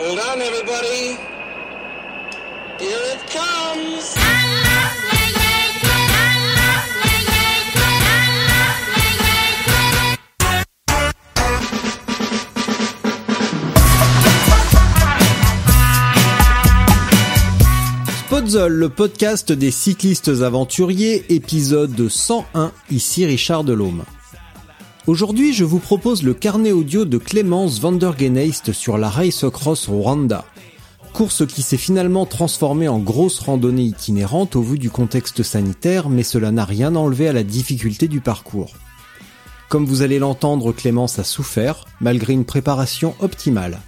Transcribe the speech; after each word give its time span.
Hold 0.00 0.20
on, 0.20 0.40
everybody. 0.40 1.16
Here 2.78 3.04
it 3.14 3.20
comes. 3.32 4.14
Podzol, 18.28 18.72
le 18.72 18.88
podcast 18.88 19.50
des 19.50 19.72
cyclistes 19.72 20.28
aventuriers, 20.28 21.24
épisode 21.28 22.08
101, 22.08 22.72
ici 22.90 23.26
Richard 23.26 23.64
Delhomme. 23.64 24.04
Aujourd'hui, 25.08 25.54
je 25.54 25.64
vous 25.64 25.78
propose 25.78 26.22
le 26.22 26.34
carnet 26.34 26.70
audio 26.70 27.06
de 27.06 27.16
Clémence 27.16 27.80
Vandergeneist 27.80 28.74
sur 28.74 28.98
la 28.98 29.08
Race 29.08 29.46
Cross 29.50 29.88
Rwanda. 29.88 30.44
Course 31.14 31.46
qui 31.46 31.62
s'est 31.62 31.78
finalement 31.78 32.26
transformée 32.26 32.88
en 32.88 32.98
grosse 32.98 33.38
randonnée 33.38 33.84
itinérante 33.84 34.54
au 34.54 34.60
vu 34.60 34.78
du 34.78 34.90
contexte 34.90 35.42
sanitaire, 35.42 36.10
mais 36.10 36.22
cela 36.22 36.50
n'a 36.50 36.66
rien 36.66 36.94
enlevé 36.94 37.26
à 37.26 37.32
la 37.32 37.42
difficulté 37.42 38.06
du 38.06 38.20
parcours. 38.20 38.74
Comme 39.70 39.86
vous 39.86 40.02
allez 40.02 40.18
l'entendre, 40.18 40.72
Clémence 40.72 41.18
a 41.18 41.24
souffert, 41.24 41.86
malgré 42.02 42.34
une 42.34 42.44
préparation 42.44 43.14
optimale. 43.20 43.80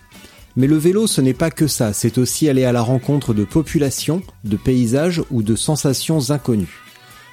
Mais 0.56 0.68
le 0.68 0.78
vélo, 0.78 1.06
ce 1.06 1.20
n'est 1.20 1.34
pas 1.34 1.50
que 1.50 1.66
ça, 1.66 1.92
c'est 1.92 2.16
aussi 2.16 2.48
aller 2.48 2.64
à 2.64 2.72
la 2.72 2.80
rencontre 2.80 3.34
de 3.34 3.44
populations, 3.44 4.22
de 4.44 4.56
paysages 4.56 5.20
ou 5.30 5.42
de 5.42 5.54
sensations 5.54 6.30
inconnues. 6.30 6.80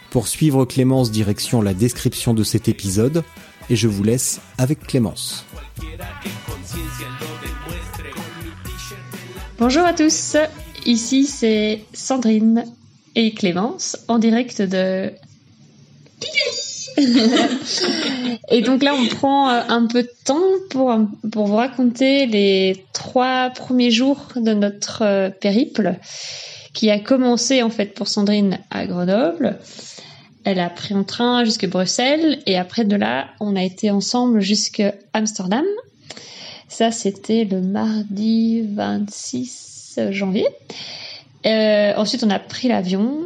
Pour 0.10 0.28
suivre 0.28 0.66
Clémence 0.66 1.10
direction 1.10 1.62
la 1.62 1.74
description 1.74 2.34
de 2.34 2.44
cet 2.44 2.68
épisode, 2.68 3.24
et 3.70 3.76
je 3.76 3.88
vous 3.88 4.04
laisse 4.04 4.42
avec 4.58 4.86
Clémence. 4.88 5.46
Bonjour 9.60 9.84
à 9.84 9.94
tous, 9.94 10.38
ici 10.86 11.26
c'est 11.26 11.84
Sandrine 11.94 12.66
et 13.16 13.34
Clémence 13.34 13.98
en 14.08 14.20
direct 14.20 14.62
de 14.62 15.12
et 18.50 18.62
donc 18.62 18.82
là, 18.82 18.96
on 18.96 19.06
prend 19.08 19.50
euh, 19.50 19.62
un 19.70 19.86
peu 19.86 20.02
de 20.04 20.12
temps 20.26 20.42
pour, 20.72 20.96
pour 21.32 21.46
vous 21.46 21.56
raconter 21.56 22.26
les 22.26 22.86
trois 22.94 23.52
premiers 23.52 23.92
jours 23.92 24.30
de 24.36 24.54
notre 24.54 25.04
euh, 25.04 25.30
périple 25.30 25.96
qui 26.74 26.90
a 26.90 27.00
commencé 27.00 27.62
en 27.62 27.70
fait 27.70 27.94
pour 27.94 28.08
Sandrine 28.08 28.60
à 28.72 28.86
Grenoble. 28.88 29.60
Elle 30.48 30.62
a 30.62 30.70
pris 30.70 30.94
un 30.94 31.04
train 31.04 31.44
jusqu'à 31.44 31.68
Bruxelles 31.68 32.40
et 32.46 32.56
après 32.58 32.86
de 32.86 32.96
là, 32.96 33.28
on 33.42 33.58
a 33.58 33.64
été 33.64 33.92
ensemble 33.92 34.40
jusqu'à 34.40 34.94
Amsterdam. 35.12 35.66
Ça, 36.70 36.90
c'était 36.90 37.44
le 37.44 37.60
mardi 37.60 38.62
26 38.62 40.00
janvier. 40.12 40.48
Euh, 41.46 41.94
ensuite, 41.98 42.24
on 42.24 42.30
a 42.30 42.40
pris 42.40 42.70
l'avion. 42.70 43.26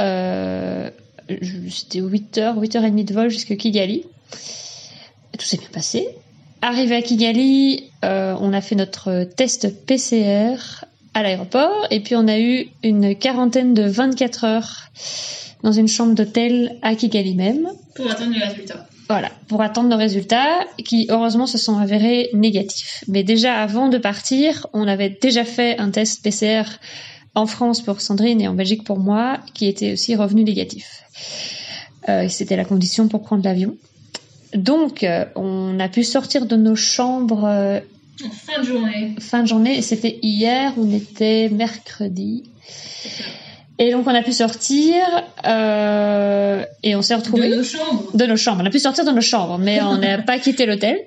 Euh, 0.00 0.90
c'était 1.28 2.00
8h, 2.00 2.56
8h30 2.56 3.04
de 3.04 3.14
vol 3.14 3.30
jusqu'à 3.30 3.56
Kigali. 3.56 4.04
Tout 5.36 5.44
s'est 5.44 5.58
bien 5.58 5.70
passé. 5.72 6.06
Arrivé 6.62 6.94
à 6.94 7.02
Kigali, 7.02 7.90
euh, 8.04 8.36
on 8.38 8.52
a 8.52 8.60
fait 8.60 8.76
notre 8.76 9.24
test 9.24 9.84
PCR 9.86 10.84
à 11.14 11.22
l'aéroport 11.22 11.86
et 11.90 12.00
puis 12.00 12.16
on 12.16 12.28
a 12.28 12.38
eu 12.38 12.68
une 12.82 13.16
quarantaine 13.16 13.72
de 13.74 13.84
24 13.84 14.44
heures 14.44 14.90
dans 15.62 15.72
une 15.72 15.88
chambre 15.88 16.14
d'hôtel 16.14 16.76
à 16.82 16.94
Kigali 16.94 17.34
même. 17.34 17.68
Pour 17.94 18.10
attendre 18.10 18.32
les 18.32 18.44
résultats. 18.44 18.86
Voilà, 19.08 19.30
pour 19.48 19.60
attendre 19.60 19.88
nos 19.88 19.96
résultats 19.96 20.64
qui 20.84 21.06
heureusement 21.10 21.46
se 21.46 21.58
sont 21.58 21.78
avérés 21.78 22.30
négatifs. 22.32 23.04
Mais 23.06 23.22
déjà 23.22 23.60
avant 23.62 23.88
de 23.88 23.98
partir, 23.98 24.66
on 24.72 24.88
avait 24.88 25.10
déjà 25.10 25.44
fait 25.44 25.78
un 25.78 25.90
test 25.90 26.22
PCR 26.22 26.62
en 27.34 27.46
France 27.46 27.82
pour 27.82 28.00
Sandrine 28.00 28.40
et 28.40 28.48
en 28.48 28.54
Belgique 28.54 28.84
pour 28.84 28.98
moi 28.98 29.40
qui 29.52 29.66
était 29.66 29.92
aussi 29.92 30.14
revenu 30.16 30.44
négatif. 30.44 31.02
Euh, 32.08 32.28
C'était 32.28 32.56
la 32.56 32.64
condition 32.64 33.08
pour 33.08 33.22
prendre 33.22 33.44
l'avion. 33.44 33.76
Donc, 34.54 35.02
euh, 35.02 35.24
on 35.34 35.78
a 35.80 35.88
pu 35.88 36.04
sortir 36.04 36.46
de 36.46 36.56
nos 36.56 36.76
chambres 36.76 37.44
euh, 37.44 37.80
fin 38.32 38.60
de 38.60 38.66
journée. 38.66 39.14
fin 39.18 39.42
de 39.42 39.48
journée. 39.48 39.82
C'était 39.82 40.18
hier, 40.22 40.72
on 40.76 40.92
était 40.92 41.48
mercredi. 41.50 42.44
Et 43.78 43.90
donc, 43.90 44.06
on 44.06 44.14
a 44.14 44.22
pu 44.22 44.32
sortir 44.32 44.94
euh, 45.46 46.64
et 46.82 46.94
on 46.94 47.02
s'est 47.02 47.16
retrouvés 47.16 47.50
De 47.50 47.56
nos 47.56 47.64
chambres. 47.64 48.16
de 48.16 48.26
nos 48.26 48.36
chambres. 48.36 48.62
On 48.62 48.66
a 48.66 48.70
pu 48.70 48.78
sortir 48.78 49.04
de 49.04 49.10
nos 49.10 49.20
chambres, 49.20 49.58
mais 49.58 49.82
on 49.82 49.98
n'a 49.98 50.18
pas 50.18 50.38
quitté 50.40 50.64
l'hôtel. 50.66 50.98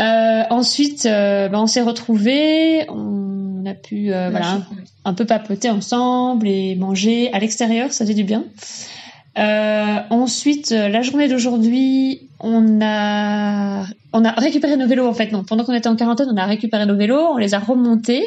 Euh, 0.00 0.42
ensuite, 0.50 1.06
euh, 1.06 1.48
ben, 1.48 1.60
on 1.60 1.66
s'est 1.66 1.82
retrouvés. 1.82 2.88
On 2.90 3.64
a 3.64 3.74
pu 3.74 4.08
voilà, 4.08 4.62
un 5.04 5.14
peu 5.14 5.24
papoter 5.24 5.70
ensemble 5.70 6.48
et 6.48 6.74
manger 6.74 7.32
à 7.32 7.38
l'extérieur, 7.38 7.92
ça 7.92 8.04
fait 8.04 8.14
du 8.14 8.24
bien. 8.24 8.44
Ensuite, 10.10 10.70
la 10.70 11.02
journée 11.02 11.28
d'aujourd'hui, 11.28 12.28
on 12.40 12.80
a 12.82 13.84
on 14.12 14.24
a 14.24 14.32
récupéré 14.32 14.76
nos 14.76 14.86
vélos 14.86 15.06
en 15.06 15.14
fait. 15.14 15.32
Non, 15.32 15.44
pendant 15.44 15.64
qu'on 15.64 15.74
était 15.74 15.88
en 15.88 15.96
quarantaine, 15.96 16.28
on 16.30 16.36
a 16.36 16.46
récupéré 16.46 16.86
nos 16.86 16.96
vélos, 16.96 17.20
on 17.32 17.36
les 17.36 17.54
a 17.54 17.58
remontés. 17.58 18.24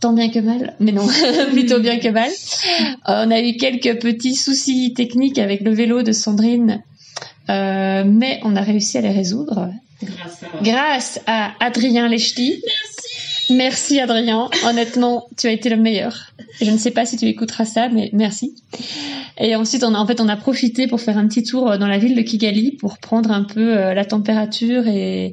Tant 0.00 0.12
bien 0.12 0.30
que 0.30 0.40
mal, 0.40 0.74
mais 0.80 0.90
non, 0.90 1.06
plutôt 1.52 1.78
bien 1.78 1.98
que 2.00 2.08
mal. 2.08 2.28
Euh, 3.08 3.24
on 3.24 3.30
a 3.30 3.40
eu 3.40 3.56
quelques 3.56 4.00
petits 4.00 4.34
soucis 4.34 4.94
techniques 4.94 5.38
avec 5.38 5.60
le 5.60 5.72
vélo 5.72 6.02
de 6.02 6.10
Sandrine, 6.10 6.82
euh, 7.48 8.02
mais 8.04 8.40
on 8.42 8.56
a 8.56 8.62
réussi 8.62 8.98
à 8.98 9.00
les 9.00 9.12
résoudre 9.12 9.70
Grâce 10.02 10.42
à. 10.42 10.62
grâce 10.62 11.20
à 11.26 11.52
Adrien 11.60 12.08
Lechty. 12.08 12.60
Merci. 12.66 13.11
Merci 13.50 14.00
Adrien. 14.00 14.48
Honnêtement, 14.66 15.26
tu 15.36 15.46
as 15.46 15.52
été 15.52 15.68
le 15.68 15.76
meilleur. 15.76 16.32
Je 16.60 16.70
ne 16.70 16.76
sais 16.78 16.90
pas 16.90 17.06
si 17.06 17.16
tu 17.16 17.26
écouteras 17.26 17.64
ça, 17.64 17.88
mais 17.88 18.10
merci. 18.12 18.54
Et 19.38 19.56
ensuite, 19.56 19.84
on 19.84 19.94
a 19.94 19.98
en 19.98 20.06
fait 20.06 20.20
on 20.20 20.28
a 20.28 20.36
profité 20.36 20.86
pour 20.86 21.00
faire 21.00 21.18
un 21.18 21.26
petit 21.26 21.42
tour 21.42 21.78
dans 21.78 21.86
la 21.86 21.98
ville 21.98 22.14
de 22.14 22.22
Kigali 22.22 22.72
pour 22.72 22.98
prendre 22.98 23.30
un 23.30 23.44
peu 23.44 23.76
euh, 23.76 23.94
la 23.94 24.04
température 24.04 24.86
et 24.86 25.32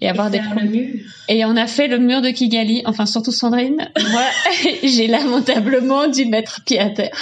et 0.00 0.08
avoir 0.08 0.30
des 0.30 0.38
le 0.38 0.68
mur. 0.68 0.88
et 1.28 1.44
on 1.44 1.56
a 1.56 1.66
fait 1.66 1.88
le 1.88 1.98
mur 1.98 2.20
de 2.20 2.30
Kigali, 2.30 2.82
enfin 2.84 3.06
surtout 3.06 3.30
Sandrine. 3.30 3.88
Moi, 4.10 4.22
j'ai 4.82 5.06
lamentablement 5.06 6.08
dû 6.08 6.26
mettre 6.26 6.62
pied 6.64 6.78
à 6.78 6.90
terre. 6.90 7.16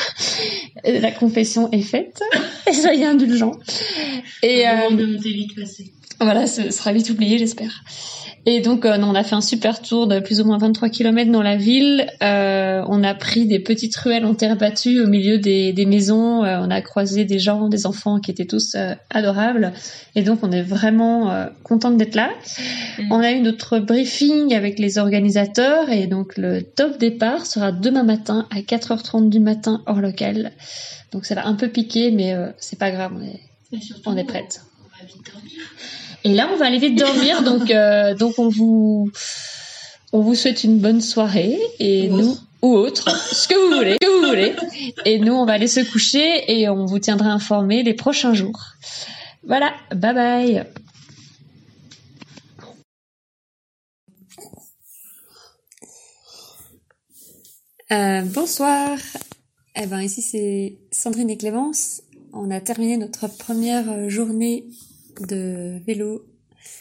Euh, 0.86 0.98
La 1.00 1.12
confession 1.12 1.70
est 1.70 1.82
faite. 1.82 2.20
Soyez 2.72 3.04
indulgents. 3.04 3.56
Et 4.42 4.66
euh, 4.66 4.90
de 4.90 5.04
monter 5.04 5.32
vite 5.32 5.54
passé. 5.54 5.92
Voilà, 6.24 6.46
ce 6.46 6.70
sera 6.70 6.92
vite 6.92 7.10
oublié, 7.10 7.38
j'espère. 7.38 7.82
Et 8.44 8.60
donc, 8.60 8.84
euh, 8.84 8.98
on 9.00 9.14
a 9.14 9.22
fait 9.22 9.36
un 9.36 9.40
super 9.40 9.80
tour 9.80 10.08
de 10.08 10.18
plus 10.18 10.40
ou 10.40 10.44
moins 10.44 10.58
23 10.58 10.88
km 10.88 11.30
dans 11.30 11.42
la 11.42 11.56
ville. 11.56 12.08
Euh, 12.22 12.82
on 12.88 13.04
a 13.04 13.14
pris 13.14 13.46
des 13.46 13.60
petites 13.60 13.94
ruelles 13.96 14.24
en 14.24 14.34
terre 14.34 14.56
battue 14.56 15.00
au 15.00 15.06
milieu 15.06 15.38
des, 15.38 15.72
des 15.72 15.86
maisons. 15.86 16.42
Euh, 16.42 16.58
on 16.60 16.70
a 16.70 16.80
croisé 16.80 17.24
des 17.24 17.38
gens, 17.38 17.68
des 17.68 17.86
enfants 17.86 18.18
qui 18.18 18.32
étaient 18.32 18.46
tous 18.46 18.76
adorables. 19.10 19.72
Et 20.16 20.22
donc, 20.22 20.40
on 20.42 20.50
est 20.50 20.62
vraiment 20.62 21.46
contente 21.62 21.96
d'être 21.96 22.16
là. 22.16 22.30
Mm. 22.98 23.12
On 23.12 23.20
a 23.20 23.30
eu 23.30 23.40
notre 23.40 23.78
briefing 23.78 24.54
avec 24.54 24.80
les 24.80 24.98
organisateurs. 24.98 25.90
Et 25.90 26.08
donc, 26.08 26.36
le 26.36 26.62
top 26.62 26.98
départ 26.98 27.46
sera 27.46 27.70
demain 27.70 28.02
matin 28.02 28.48
à 28.50 28.58
4h30 28.58 29.28
du 29.28 29.38
matin 29.38 29.82
hors 29.86 30.00
local. 30.00 30.50
Donc, 31.12 31.26
ça 31.26 31.36
va 31.36 31.46
un 31.46 31.54
peu 31.54 31.68
piquer, 31.68 32.10
mais 32.10 32.34
c'est 32.58 32.78
pas 32.78 32.90
grave, 32.90 33.12
on 33.16 33.22
est, 33.22 33.40
on 34.04 34.16
est 34.16 34.24
prête. 34.24 34.62
On 34.80 34.98
va 34.98 35.06
vite 35.06 35.32
dormir. 35.32 35.52
Et 36.24 36.34
là, 36.34 36.48
on 36.52 36.56
va 36.56 36.66
aller 36.66 36.78
vite 36.78 36.98
dormir, 36.98 37.42
donc 37.44 37.70
euh, 37.70 38.14
donc 38.14 38.38
on 38.38 38.48
vous 38.48 39.10
on 40.12 40.20
vous 40.20 40.34
souhaite 40.34 40.64
une 40.64 40.78
bonne 40.78 41.00
soirée 41.00 41.58
et 41.78 42.10
Ou 42.10 42.16
nous 42.16 42.38
ou 42.62 42.74
autre, 42.74 43.10
ce 43.34 43.48
que 43.48 43.54
vous 43.54 43.76
voulez, 43.76 43.94
ce 44.00 44.06
que 44.06 44.20
vous 44.20 44.28
voulez. 44.28 44.54
Et 45.04 45.18
nous, 45.18 45.32
on 45.32 45.44
va 45.44 45.54
aller 45.54 45.66
se 45.66 45.80
coucher 45.80 46.44
et 46.46 46.68
on 46.68 46.86
vous 46.86 47.00
tiendra 47.00 47.30
informés 47.30 47.82
les 47.82 47.94
prochains 47.94 48.34
jours. 48.34 48.60
Voilà, 49.42 49.72
bye 49.92 50.14
bye. 50.14 50.66
Euh, 57.90 58.22
bonsoir. 58.22 58.96
Eh 59.74 59.86
ben 59.86 60.00
ici 60.00 60.22
c'est 60.22 60.78
Sandrine 60.92 61.28
et 61.30 61.36
Clémence. 61.36 62.02
On 62.32 62.50
a 62.50 62.60
terminé 62.60 62.96
notre 62.96 63.26
première 63.26 63.90
euh, 63.90 64.08
journée 64.08 64.64
de 65.20 65.78
vélo 65.86 66.24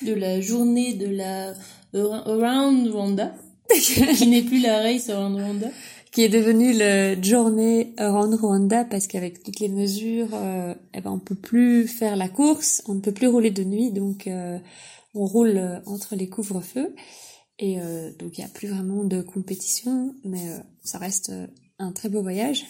de 0.02 0.14
la 0.14 0.42
journée 0.42 0.94
de 0.94 1.08
la 1.08 1.54
Around 1.94 2.88
Rwanda, 2.92 3.36
qui 4.16 4.28
n'est 4.28 4.44
plus 4.44 4.62
la 4.62 4.82
race 4.82 5.10
Around 5.10 5.36
Rwanda. 5.36 5.68
qui 6.12 6.24
est 6.24 6.30
devenu 6.30 6.74
le 6.74 7.22
journée 7.22 7.94
Around 7.98 8.36
Rwanda 8.36 8.86
parce 8.86 9.08
qu'avec 9.08 9.44
toutes 9.44 9.60
les 9.60 9.70
mesures, 9.70 10.30
euh, 10.34 10.74
eh 10.94 11.02
ben 11.02 11.12
on 11.12 11.20
peut 11.20 11.36
plus 11.36 11.88
faire 11.88 12.16
la 12.16 12.30
course, 12.30 12.82
on 12.88 12.96
ne 12.96 13.02
peut 13.02 13.12
plus 13.12 13.28
rouler 13.28 13.52
de 13.52 13.64
nuit, 13.64 13.92
donc 13.92 14.28
euh, 14.28 14.58
on 15.14 15.26
roule 15.26 15.58
euh, 15.58 15.80
entre 15.86 16.16
les 16.16 16.30
couvre-feux 16.30 16.96
et 17.60 17.80
euh, 17.80 18.12
donc 18.18 18.38
il 18.38 18.42
y 18.42 18.44
a 18.44 18.50
plus 18.50 18.68
vraiment 18.68 19.04
de 19.04 19.22
compétition, 19.22 20.16
mais 20.24 20.42
ça 20.84 20.98
reste 20.98 21.32
un 21.80 21.92
très 21.92 22.10
beau 22.10 22.22
voyage. 22.22 22.66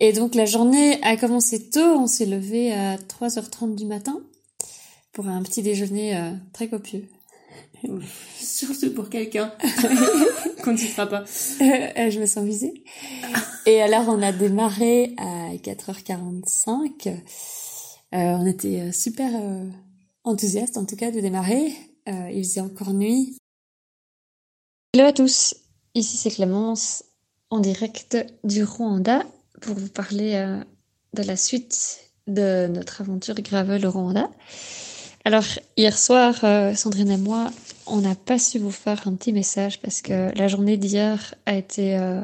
Et 0.00 0.12
donc 0.12 0.34
la 0.34 0.44
journée 0.44 1.00
a 1.02 1.16
commencé 1.16 1.68
tôt, 1.70 1.80
on 1.80 2.06
s'est 2.06 2.26
levé 2.26 2.72
à 2.72 2.96
3h30 2.96 3.74
du 3.74 3.86
matin 3.86 4.20
pour 5.14 5.28
un 5.28 5.42
petit 5.42 5.62
déjeuner 5.62 6.16
euh, 6.16 6.32
très 6.52 6.68
copieux. 6.68 7.08
Surtout 8.38 8.92
pour 8.92 9.08
quelqu'un 9.08 9.52
qu'on 10.62 10.72
ne 10.72 10.76
citera 10.76 11.06
pas. 11.06 11.24
Euh, 11.60 12.10
je 12.10 12.20
me 12.20 12.26
sens 12.26 12.44
visée. 12.44 12.84
Et 13.66 13.80
alors, 13.80 14.08
on 14.08 14.20
a 14.20 14.32
démarré 14.32 15.14
à 15.16 15.54
4h45. 15.54 17.08
Euh, 17.08 17.16
on 18.12 18.46
était 18.46 18.80
euh, 18.80 18.92
super 18.92 19.30
euh, 19.34 19.68
enthousiastes, 20.24 20.76
en 20.76 20.84
tout 20.84 20.96
cas, 20.96 21.10
de 21.10 21.20
démarrer. 21.20 21.72
Euh, 22.08 22.30
il 22.32 22.44
faisait 22.44 22.60
encore 22.60 22.92
nuit. 22.92 23.38
Hello 24.92 25.06
à 25.06 25.12
tous. 25.12 25.54
Ici, 25.94 26.16
c'est 26.16 26.30
Clémence, 26.30 27.04
en 27.50 27.60
direct 27.60 28.16
du 28.42 28.64
Rwanda, 28.64 29.22
pour 29.60 29.76
vous 29.76 29.88
parler 29.88 30.34
euh, 30.34 30.62
de 31.14 31.22
la 31.22 31.36
suite 31.36 32.00
de 32.26 32.66
notre 32.66 33.00
aventure 33.00 33.34
gravel 33.36 33.86
au 33.86 33.90
Rwanda. 33.90 34.30
Alors, 35.26 35.44
hier 35.78 35.96
soir, 35.98 36.34
euh, 36.44 36.74
Sandrine 36.74 37.10
et 37.10 37.16
moi, 37.16 37.50
on 37.86 38.02
n'a 38.02 38.14
pas 38.14 38.38
su 38.38 38.58
vous 38.58 38.70
faire 38.70 39.08
un 39.08 39.14
petit 39.14 39.32
message 39.32 39.80
parce 39.80 40.02
que 40.02 40.36
la 40.36 40.48
journée 40.48 40.76
d'hier 40.76 41.34
a 41.46 41.54
été 41.54 41.96
euh, 41.96 42.20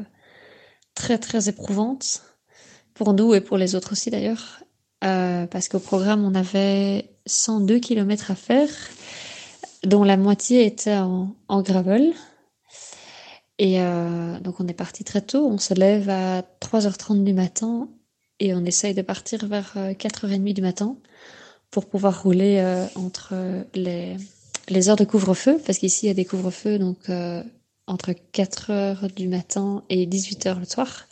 très 0.94 1.16
très 1.16 1.48
éprouvante 1.48 2.22
pour 2.92 3.14
nous 3.14 3.32
et 3.34 3.40
pour 3.40 3.56
les 3.56 3.74
autres 3.74 3.92
aussi 3.92 4.10
d'ailleurs. 4.10 4.62
Euh, 5.02 5.46
parce 5.46 5.68
qu'au 5.68 5.78
programme, 5.78 6.26
on 6.26 6.34
avait 6.34 7.10
102 7.24 7.78
km 7.78 8.32
à 8.32 8.34
faire, 8.34 8.68
dont 9.84 10.04
la 10.04 10.18
moitié 10.18 10.66
était 10.66 10.98
en, 10.98 11.34
en 11.48 11.62
gravel. 11.62 12.12
Et 13.58 13.78
donc 14.40 14.58
on 14.58 14.66
est 14.68 14.74
parti 14.74 15.04
très 15.04 15.20
tôt, 15.20 15.46
on 15.46 15.58
se 15.58 15.74
lève 15.74 16.08
à 16.08 16.40
3h30 16.62 17.24
du 17.24 17.34
matin 17.34 17.88
et 18.40 18.54
on 18.54 18.64
essaye 18.64 18.94
de 18.94 19.02
partir 19.02 19.46
vers 19.46 19.72
euh, 19.76 19.92
4h30 19.92 20.54
du 20.54 20.62
matin 20.62 20.96
pour 21.70 21.86
pouvoir 21.86 22.22
rouler 22.22 22.58
euh, 22.58 22.86
entre 22.96 23.34
les, 23.74 24.16
les 24.68 24.88
heures 24.88 24.96
de 24.96 25.04
couvre-feu, 25.04 25.60
parce 25.64 25.78
qu'ici 25.78 26.06
il 26.06 26.08
y 26.08 26.10
a 26.10 26.14
des 26.14 26.24
couvre-feux, 26.24 26.78
donc 26.78 27.08
euh, 27.08 27.42
entre 27.86 28.12
4 28.12 28.70
heures 28.70 29.08
du 29.14 29.28
matin 29.28 29.84
et 29.88 30.06
18 30.06 30.46
heures 30.46 30.58
le 30.58 30.64
soir. 30.66 31.06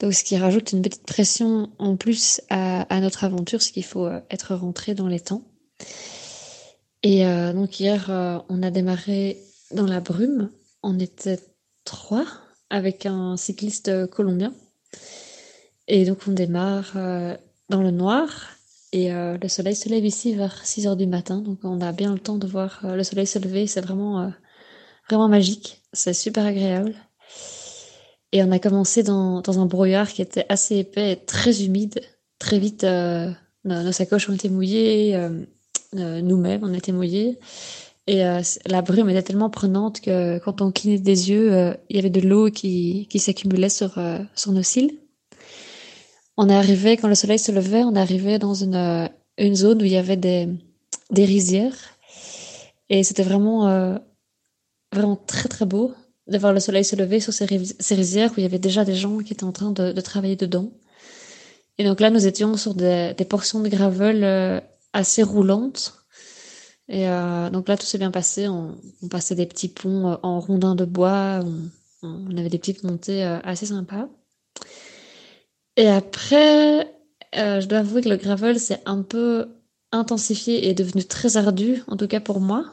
Donc 0.00 0.12
ce 0.12 0.24
qui 0.24 0.36
rajoute 0.36 0.72
une 0.72 0.82
petite 0.82 1.06
pression 1.06 1.70
en 1.78 1.96
plus 1.96 2.40
à, 2.50 2.82
à 2.94 3.00
notre 3.00 3.24
aventure, 3.24 3.62
c'est 3.62 3.72
qu'il 3.72 3.84
faut 3.84 4.06
euh, 4.06 4.20
être 4.30 4.54
rentré 4.54 4.94
dans 4.94 5.08
les 5.08 5.20
temps. 5.20 5.42
Et 7.02 7.26
euh, 7.26 7.52
donc 7.52 7.78
hier, 7.78 8.10
euh, 8.10 8.38
on 8.48 8.62
a 8.62 8.70
démarré 8.70 9.40
dans 9.72 9.86
la 9.86 10.00
brume. 10.00 10.50
On 10.82 10.98
était 10.98 11.38
trois 11.84 12.26
avec 12.68 13.06
un 13.06 13.36
cycliste 13.36 14.06
colombien. 14.08 14.52
Et 15.88 16.04
donc 16.04 16.18
on 16.26 16.32
démarre 16.32 16.92
euh, 16.96 17.36
dans 17.68 17.82
le 17.82 17.90
noir. 17.90 18.55
Et 18.92 19.12
euh, 19.12 19.36
le 19.40 19.48
soleil 19.48 19.74
se 19.74 19.88
lève 19.88 20.04
ici 20.04 20.34
vers 20.34 20.64
6 20.64 20.86
heures 20.86 20.96
du 20.96 21.06
matin. 21.06 21.40
Donc 21.40 21.58
on 21.64 21.80
a 21.80 21.92
bien 21.92 22.12
le 22.12 22.18
temps 22.18 22.38
de 22.38 22.46
voir 22.46 22.80
euh, 22.84 22.96
le 22.96 23.02
soleil 23.02 23.26
se 23.26 23.38
lever. 23.38 23.66
C'est 23.66 23.80
vraiment, 23.80 24.20
euh, 24.20 24.28
vraiment 25.08 25.28
magique. 25.28 25.82
C'est 25.92 26.14
super 26.14 26.46
agréable. 26.46 26.94
Et 28.32 28.42
on 28.42 28.50
a 28.52 28.58
commencé 28.58 29.02
dans, 29.02 29.40
dans 29.40 29.60
un 29.60 29.66
brouillard 29.66 30.08
qui 30.08 30.22
était 30.22 30.46
assez 30.48 30.76
épais 30.78 31.12
et 31.12 31.16
très 31.16 31.64
humide. 31.64 32.00
Très 32.38 32.58
vite, 32.58 32.84
nos, 33.64 33.92
sacoches 33.92 34.28
ont 34.28 34.34
été 34.34 34.50
mouillées. 34.50 35.18
Nous-mêmes, 35.94 36.62
on 36.62 36.74
était 36.74 36.92
mouillés. 36.92 37.38
Et 38.06 38.18
la 38.66 38.82
brume 38.82 39.08
était 39.08 39.22
tellement 39.22 39.48
prenante 39.48 40.02
que 40.02 40.38
quand 40.40 40.60
on 40.60 40.70
clignait 40.70 40.98
des 40.98 41.30
yeux, 41.30 41.74
il 41.88 41.96
y 41.96 41.98
avait 41.98 42.10
de 42.10 42.20
l'eau 42.20 42.50
qui, 42.50 43.06
qui 43.08 43.18
s'accumulait 43.20 43.70
sur, 43.70 43.98
sur 44.34 44.52
nos 44.52 44.62
cils. 44.62 44.98
On 46.36 46.48
est 46.50 46.54
arrivé, 46.54 46.96
quand 46.96 47.08
le 47.08 47.14
soleil 47.14 47.38
se 47.38 47.50
levait, 47.50 47.82
on 47.82 47.94
est 47.94 48.00
arrivé 48.00 48.38
dans 48.38 48.54
une, 48.54 48.74
euh, 48.74 49.08
une 49.38 49.56
zone 49.56 49.80
où 49.80 49.84
il 49.84 49.92
y 49.92 49.96
avait 49.96 50.18
des, 50.18 50.48
des 51.10 51.24
rizières. 51.24 51.96
Et 52.90 53.02
c'était 53.04 53.22
vraiment, 53.22 53.68
euh, 53.68 53.96
vraiment 54.92 55.16
très 55.16 55.48
très 55.48 55.64
beau 55.64 55.94
de 56.26 56.38
voir 56.38 56.52
le 56.52 56.60
soleil 56.60 56.84
se 56.84 56.96
lever 56.96 57.20
sur 57.20 57.32
ces, 57.32 57.46
rizières 57.46 58.32
où 58.32 58.34
il 58.38 58.42
y 58.42 58.46
avait 58.46 58.58
déjà 58.58 58.84
des 58.84 58.94
gens 58.94 59.18
qui 59.18 59.32
étaient 59.32 59.44
en 59.44 59.52
train 59.52 59.70
de, 59.70 60.00
travailler 60.00 60.36
dedans. 60.36 60.72
Et 61.78 61.84
donc 61.84 62.00
là, 62.00 62.10
nous 62.10 62.26
étions 62.26 62.56
sur 62.56 62.74
des, 62.74 63.14
portions 63.28 63.60
de 63.60 63.68
gravel 63.68 64.24
euh, 64.24 64.60
assez 64.92 65.22
roulantes. 65.22 65.94
Et 66.88 67.06
donc 67.52 67.68
là, 67.68 67.76
tout 67.76 67.86
s'est 67.86 67.98
bien 67.98 68.12
passé. 68.12 68.46
On, 68.48 68.76
passait 69.10 69.34
des 69.34 69.46
petits 69.46 69.68
ponts 69.68 70.18
en 70.22 70.38
rondins 70.38 70.76
de 70.76 70.84
bois. 70.84 71.40
On, 71.42 71.70
on 72.02 72.36
avait 72.36 72.48
des 72.48 72.58
petites 72.58 72.84
montées 72.84 73.22
assez 73.22 73.66
sympas. 73.66 74.08
Et 75.76 75.88
après, 75.88 76.86
euh, 77.36 77.60
je 77.60 77.66
dois 77.66 77.78
avouer 77.78 78.02
que 78.02 78.08
le 78.08 78.16
gravel 78.16 78.58
s'est 78.58 78.80
un 78.86 79.02
peu 79.02 79.48
intensifié 79.92 80.68
et 80.68 80.74
devenu 80.74 81.04
très 81.04 81.36
ardu, 81.36 81.82
en 81.86 81.96
tout 81.96 82.08
cas 82.08 82.20
pour 82.20 82.40
moi, 82.40 82.64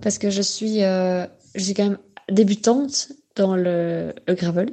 parce 0.00 0.18
que 0.18 0.30
je 0.30 0.42
suis, 0.42 0.82
euh, 0.82 1.26
je 1.54 1.64
suis 1.64 1.74
quand 1.74 1.84
même 1.84 1.98
débutante 2.30 3.12
dans 3.34 3.54
le, 3.54 4.14
gravel. 4.28 4.70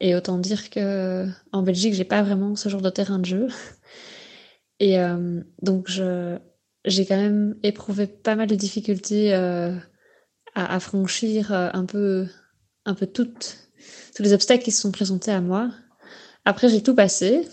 Et 0.00 0.14
autant 0.14 0.38
dire 0.38 0.70
que 0.70 1.26
en 1.52 1.62
Belgique, 1.62 1.94
j'ai 1.94 2.04
pas 2.04 2.22
vraiment 2.22 2.54
ce 2.54 2.68
genre 2.68 2.82
de 2.82 2.90
terrain 2.90 3.18
de 3.18 3.24
jeu. 3.24 3.48
Et 4.80 5.00
euh, 5.00 5.40
donc, 5.62 5.90
j'ai 6.84 7.06
quand 7.06 7.16
même 7.16 7.56
éprouvé 7.64 8.06
pas 8.06 8.36
mal 8.36 8.46
de 8.46 8.54
difficultés 8.54 9.34
à, 9.34 9.74
à 10.54 10.80
franchir 10.80 11.50
un 11.50 11.84
peu, 11.84 12.26
un 12.84 12.94
peu 12.94 13.06
toutes, 13.06 13.70
tous 14.14 14.22
les 14.22 14.32
obstacles 14.34 14.62
qui 14.62 14.70
se 14.70 14.82
sont 14.82 14.92
présentés 14.92 15.32
à 15.32 15.40
moi. 15.40 15.70
Après, 16.48 16.70
j'ai 16.70 16.82
tout 16.82 16.94
passé, 16.94 17.46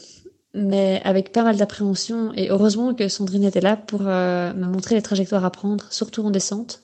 mais 0.54 1.02
avec 1.04 1.34
pas 1.34 1.44
mal 1.44 1.58
d'appréhension. 1.58 2.32
Et 2.34 2.50
heureusement 2.50 2.94
que 2.94 3.10
Sandrine 3.10 3.44
était 3.44 3.60
là 3.60 3.76
pour 3.76 4.08
euh, 4.08 4.54
me 4.54 4.68
montrer 4.68 4.96
les 4.96 5.02
trajectoires 5.02 5.44
à 5.44 5.52
prendre, 5.52 5.92
surtout 5.92 6.24
en 6.24 6.32
descente. 6.32 6.82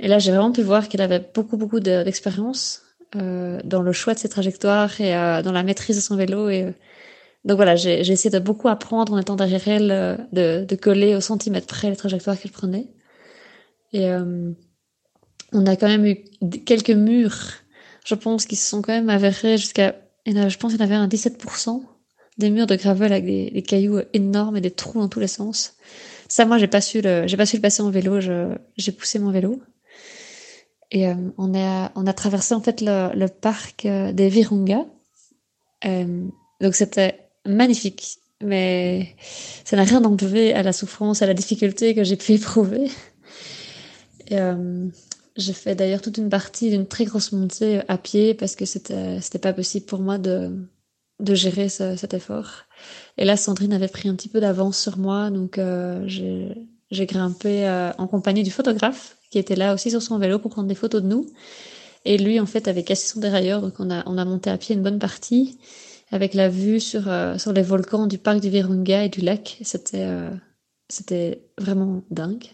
Et 0.00 0.06
là, 0.06 0.18
j'ai 0.18 0.32
vraiment 0.32 0.52
pu 0.52 0.60
voir 0.60 0.86
qu'elle 0.86 1.00
avait 1.00 1.26
beaucoup, 1.34 1.56
beaucoup 1.56 1.80
de- 1.80 2.02
d'expérience 2.02 2.82
euh, 3.16 3.58
dans 3.64 3.80
le 3.80 3.92
choix 3.92 4.12
de 4.12 4.18
ses 4.18 4.28
trajectoires 4.28 5.00
et 5.00 5.16
euh, 5.16 5.40
dans 5.40 5.52
la 5.52 5.62
maîtrise 5.62 5.96
de 5.96 6.02
son 6.02 6.14
vélo. 6.14 6.50
Et, 6.50 6.64
euh, 6.64 6.72
donc 7.46 7.56
voilà, 7.56 7.74
j'ai 7.74 8.00
essayé 8.00 8.28
de 8.28 8.38
beaucoup 8.38 8.68
apprendre 8.68 9.14
en 9.14 9.18
étant 9.18 9.36
derrière 9.36 9.66
elle, 9.66 9.90
euh, 9.90 10.16
de, 10.32 10.66
de 10.66 10.76
coller 10.76 11.14
au 11.14 11.22
centimètre 11.22 11.66
près 11.66 11.88
les 11.88 11.96
trajectoires 11.96 12.38
qu'elle 12.38 12.52
prenait. 12.52 12.88
Et 13.94 14.10
euh, 14.10 14.52
on 15.54 15.64
a 15.64 15.74
quand 15.74 15.88
même 15.88 16.04
eu 16.04 16.16
quelques 16.66 16.90
murs, 16.90 17.38
je 18.04 18.14
pense, 18.14 18.44
qui 18.44 18.56
se 18.56 18.68
sont 18.68 18.82
quand 18.82 18.92
même 18.92 19.08
avérés 19.08 19.56
jusqu'à, 19.56 19.94
en 20.36 20.42
a- 20.42 20.48
je 20.48 20.58
pense 20.58 20.72
qu'il 20.72 20.80
y 20.80 20.82
en 20.82 20.86
avait 20.86 20.94
un 20.94 21.08
17% 21.08 21.82
des 22.38 22.50
murs 22.50 22.66
de 22.66 22.76
gravel 22.76 23.12
avec 23.12 23.24
des, 23.24 23.62
cailloux 23.62 24.00
énormes 24.12 24.56
et 24.56 24.60
des 24.60 24.70
trous 24.70 25.00
dans 25.00 25.08
tous 25.08 25.20
les 25.20 25.26
sens. 25.28 25.74
Ça, 26.28 26.44
moi, 26.44 26.58
j'ai 26.58 26.68
pas 26.68 26.80
su 26.80 27.00
le, 27.00 27.26
pas 27.36 27.46
su 27.46 27.56
le 27.56 27.62
passer 27.62 27.82
en 27.82 27.90
vélo. 27.90 28.20
J'ai 28.20 28.92
poussé 28.92 29.18
mon 29.18 29.30
vélo. 29.30 29.60
Et 30.90 31.06
euh, 31.08 31.14
on 31.36 31.54
a, 31.54 32.12
traversé 32.12 32.54
en 32.54 32.60
fait 32.60 32.80
le, 32.80 33.26
parc 33.26 33.86
euh, 33.86 34.12
des 34.12 34.28
Virunga. 34.28 34.86
Euh, 35.84 36.26
donc 36.60 36.74
c'était 36.74 37.28
magnifique, 37.44 38.18
mais 38.42 39.14
ça 39.64 39.76
n'a 39.76 39.84
rien 39.84 40.00
d'enlevé 40.00 40.54
à 40.54 40.62
la 40.62 40.72
souffrance, 40.72 41.22
à 41.22 41.26
la 41.26 41.34
difficulté 41.34 41.94
que 41.94 42.04
j'ai 42.04 42.16
pu 42.16 42.32
éprouver. 42.32 42.90
Et, 44.30 44.38
j'ai 45.38 45.54
fait 45.54 45.74
d'ailleurs 45.74 46.02
toute 46.02 46.18
une 46.18 46.28
partie 46.30 46.70
d'une 46.70 46.86
très 46.86 47.06
grosse 47.06 47.32
montée 47.32 47.80
à 47.88 47.98
pied 47.98 48.34
parce 48.34 48.56
que 48.56 48.66
c'était 48.66 49.38
pas 49.40 49.54
possible 49.54 49.86
pour 49.86 50.00
moi 50.00 50.18
de 50.18 51.34
gérer 51.34 51.68
ce- 51.68 51.96
cet 51.96 52.14
effort. 52.14 52.64
Et 53.16 53.24
là, 53.24 53.36
Sandrine 53.36 53.72
avait 53.72 53.88
pris 53.88 54.08
un 54.08 54.14
petit 54.14 54.28
peu 54.28 54.40
d'avance 54.40 54.78
sur 54.80 54.98
moi, 54.98 55.30
donc 55.30 55.58
euh, 55.58 56.04
j'ai 56.08 57.06
grimpé 57.06 57.66
euh, 57.68 57.92
en 57.98 58.06
compagnie 58.06 58.42
du 58.42 58.50
photographe 58.50 59.16
qui 59.30 59.38
était 59.38 59.56
là 59.56 59.74
aussi 59.74 59.90
sur 59.90 60.02
son 60.02 60.18
vélo 60.18 60.38
pour 60.38 60.50
prendre 60.52 60.68
des 60.68 60.74
photos 60.74 61.02
de 61.02 61.08
nous. 61.08 61.26
Et 62.04 62.18
lui, 62.18 62.40
en 62.40 62.46
fait, 62.46 62.68
avait 62.68 62.84
cassé 62.84 63.08
son 63.08 63.20
dérailleur, 63.20 63.60
donc 63.62 63.74
on 63.80 63.90
a 63.90 64.02
on 64.06 64.18
a 64.18 64.24
monté 64.24 64.50
à 64.50 64.58
pied 64.58 64.74
une 64.76 64.82
bonne 64.82 64.98
partie 65.00 65.58
avec 66.12 66.34
la 66.34 66.48
vue 66.48 66.80
sur 66.80 67.08
euh, 67.08 67.38
sur 67.38 67.52
les 67.52 67.62
volcans 67.62 68.06
du 68.06 68.18
parc 68.18 68.40
du 68.40 68.50
Virunga 68.50 69.04
et 69.04 69.08
du 69.10 69.20
lac. 69.22 69.58
C'était 69.62 70.06
c'était 70.90 71.42
vraiment 71.58 72.02
dingue. 72.10 72.46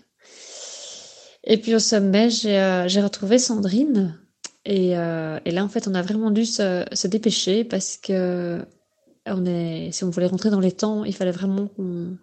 Et 1.45 1.59
puis 1.59 1.75
au 1.75 1.79
sommet, 1.79 2.31
j'ai 2.31 2.59
euh, 2.59 2.87
retrouvé 3.03 3.39
Sandrine. 3.39 4.19
Et, 4.65 4.97
euh, 4.97 5.39
et 5.45 5.51
là, 5.51 5.63
en 5.63 5.69
fait, 5.69 5.87
on 5.89 5.95
a 5.95 6.03
vraiment 6.03 6.31
dû 6.31 6.47
se, 6.47 6.85
se 6.93 7.07
dépêcher 7.07 7.65
parce 7.65 7.99
que 7.99 8.65
on 9.27 9.45
est, 9.47 9.91
si 9.93 10.05
on 10.05 10.11
voulait 10.11 10.27
rentrer 10.27 10.51
dans 10.51 10.61
les 10.61 10.73
temps, 10.73 11.05
il 11.05 11.15
fallait 11.15 11.31
vraiment 11.31 11.69
qu'on 11.69 12.17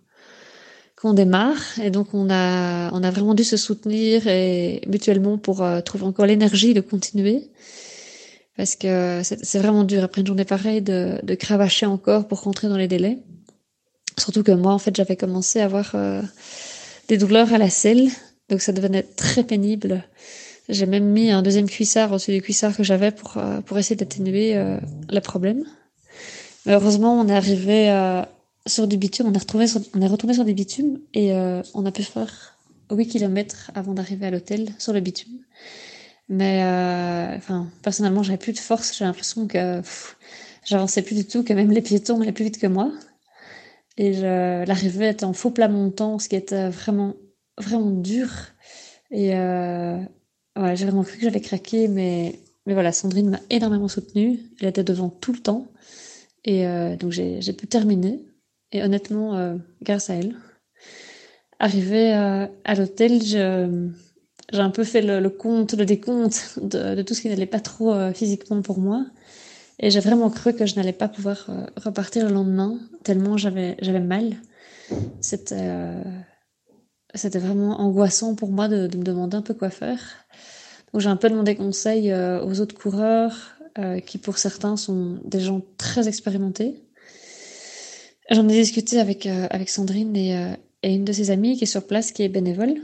qu'on 1.01 1.13
démarre. 1.13 1.58
Et 1.82 1.90
donc, 1.90 2.13
on 2.13 2.30
a, 2.30 2.92
on 2.94 3.04
a 3.04 3.12
vraiment 3.12 3.34
dû 3.34 3.44
se 3.44 3.58
soutenir 3.58 4.28
et 4.28 4.82
mutuellement 4.88 5.38
pour 5.38 5.63
euh, 5.63 5.82
trouver 5.82 6.06
encore 6.06 6.28
l'énergie 6.28 6.74
de 6.75 6.82
continuer. 6.82 7.50
Parce 8.56 8.75
que 8.75 9.22
c'est 9.24 9.58
vraiment 9.58 9.84
dur 9.84 10.04
après 10.04 10.22
une 10.22 10.28
journée 10.28 10.46
pareille 10.46 10.82
de, 10.82 11.18
de 11.24 11.36
cravacher 11.36 11.88
encore 11.88 12.28
pour 12.28 12.42
rentrer 12.42 12.68
dans 12.68 12.78
les 12.78 12.88
délais. 12.88 13.18
Surtout 14.20 14.44
que 14.44 14.51
moi, 14.51 14.74
en 14.74 14.78
fait, 14.78 14.96
j'avais 14.96 15.16
commencé 15.16 15.62
à 15.62 15.66
avoir 15.66 15.92
euh, 15.96 16.22
des 17.08 17.18
douleurs 17.18 17.51
à 17.54 17.58
la 17.58 17.70
selle. 17.70 18.10
Donc, 18.51 18.62
ça 18.62 18.74
devenait 18.74 19.03
très 19.03 19.43
pénible. 19.43 20.03
J'ai 20.67 20.86
même 20.86 21.05
mis 21.05 21.31
un 21.31 21.41
deuxième 21.41 21.67
cuissard 21.67 22.12
au-dessus 22.12 22.31
du 22.31 22.41
cuissard 22.41 22.75
que 22.75 22.84
j'avais 22.84 23.12
pour, 23.12 23.38
euh, 23.38 23.62
pour 23.62 23.77
essayer 23.77 23.96
d'atténuer 23.96 24.58
euh, 24.58 24.77
le 25.10 25.20
problème. 25.22 25.63
Mais 26.65 26.74
heureusement, 26.74 27.20
on 27.20 27.27
est 27.29 27.36
arrivé 27.36 27.89
euh, 27.89 28.22
sur 28.67 28.88
du 28.88 28.98
bitume, 28.98 29.27
on 29.27 29.34
est, 29.34 29.38
retrouvé 29.38 29.67
sur, 29.67 29.81
on 29.96 30.01
est 30.01 30.08
retourné 30.08 30.34
sur 30.34 30.46
du 30.46 30.53
bitume 30.53 31.00
et 31.13 31.34
on 31.34 31.86
a 31.86 31.91
pu 31.91 32.03
faire 32.03 32.58
8 32.91 33.08
km 33.08 33.72
avant 33.74 33.93
d'arriver 33.93 34.27
à 34.27 34.31
l'hôtel 34.31 34.70
sur 34.77 34.93
le 34.93 35.00
bitume. 35.00 35.39
Mais 36.29 36.62
enfin, 37.38 37.67
personnellement, 37.81 38.22
j'avais 38.22 38.38
plus 38.38 38.53
de 38.53 38.60
force, 38.60 38.96
j'ai 38.96 39.05
l'impression 39.05 39.48
que 39.48 39.81
j'avançais 40.63 41.01
plus 41.01 41.15
du 41.15 41.25
tout, 41.25 41.43
que 41.43 41.53
même 41.53 41.72
les 41.72 41.81
piétons 41.81 42.22
allaient 42.22 42.31
plus 42.31 42.46
vite 42.46 42.60
que 42.60 42.67
moi. 42.67 42.91
Et 43.98 44.13
l'arrivée 44.13 45.10
était 45.10 45.25
en 45.25 45.34
faux 45.34 45.50
plat 45.50 45.67
montant, 45.67 46.20
ce 46.20 46.29
qui 46.29 46.36
était 46.36 46.70
vraiment, 46.70 47.15
vraiment 47.58 47.91
dur. 47.91 48.29
Et 49.12 49.36
euh, 49.36 49.98
ouais, 50.58 50.75
j'ai 50.75 50.86
vraiment 50.86 51.03
cru 51.03 51.17
que 51.17 51.24
j'allais 51.24 51.41
craquer, 51.41 51.88
mais, 51.88 52.39
mais 52.65 52.74
voilà, 52.74 52.91
Sandrine 52.91 53.29
m'a 53.29 53.39
énormément 53.50 53.88
soutenue. 53.88 54.39
Elle 54.62 54.70
était 54.70 54.84
devant 54.84 55.10
tout 55.10 55.34
le 55.34 55.39
temps. 55.39 55.67
Et 56.46 56.65
euh, 56.65 56.96
donc 56.96 57.12
j'ai 57.12 57.53
pu 57.53 57.67
terminer. 57.67 58.25
Et 58.72 58.81
honnêtement, 58.84 59.36
euh, 59.36 59.55
grâce 59.81 60.10
à 60.10 60.15
elle, 60.15 60.36
arrivé 61.60 62.13
euh, 62.13 62.48
à 62.63 62.75
l'hôtel, 62.75 63.22
j'ai 63.22 63.39
un 64.53 64.70
peu 64.70 64.84
fait 64.84 65.01
le, 65.01 65.29
compte, 65.29 65.74
le 65.74 65.86
décompte 65.86 66.60
de, 66.62 66.96
de 66.96 67.01
tout 67.01 67.13
ce 67.13 67.22
qui 67.22 67.29
n'allait 67.29 67.46
pas 67.46 67.60
trop 67.60 67.93
physiquement 68.13 68.62
pour 68.62 68.79
moi. 68.79 69.05
Et 69.79 69.89
j'ai 69.89 70.00
vraiment 70.00 70.29
cru 70.29 70.53
que 70.53 70.65
je 70.65 70.75
n'allais 70.75 70.93
pas 70.93 71.08
pouvoir 71.08 71.50
repartir 71.75 72.27
le 72.27 72.34
lendemain, 72.34 72.79
tellement 73.03 73.36
j'avais 73.36 73.77
j'avais 73.81 74.00
mal. 74.00 74.36
C'était 75.22 75.60
c'était 77.15 77.39
vraiment 77.39 77.80
angoissant 77.82 78.36
pour 78.36 78.51
moi 78.51 78.68
de, 78.68 78.84
me 78.98 79.03
demander 79.03 79.38
un 79.38 79.41
peu 79.41 79.53
quoi 79.53 79.70
faire. 79.70 80.00
Donc 80.94 81.01
j'ai 81.01 81.10
un 81.10 81.15
peu 81.15 81.30
demandé 81.30 81.56
conseil 81.56 82.12
euh, 82.12 82.44
aux 82.44 82.60
autres 82.60 82.75
coureurs, 82.75 83.56
euh, 83.77 84.00
qui 84.00 84.18
pour 84.18 84.38
certains 84.38 84.77
sont 84.77 85.20
des 85.25 85.39
gens 85.39 85.62
très 85.77 86.08
expérimentés. 86.08 86.75
J'en 88.30 88.48
ai 88.48 88.53
discuté 88.53 89.00
avec, 89.00 89.25
euh, 89.25 89.48
avec 89.50 89.70
Sandrine 89.70 90.15
et, 90.15 90.56
et 90.84 90.94
une 90.94 91.06
de 91.06 91.12
ses 91.12 91.32
amies 91.32 91.58
qui 91.58 91.65
est 91.65 91.68
sur 91.68 91.86
place, 91.86 92.12
qui 92.12 92.24
est 92.24 92.30
bénévole. 92.30 92.75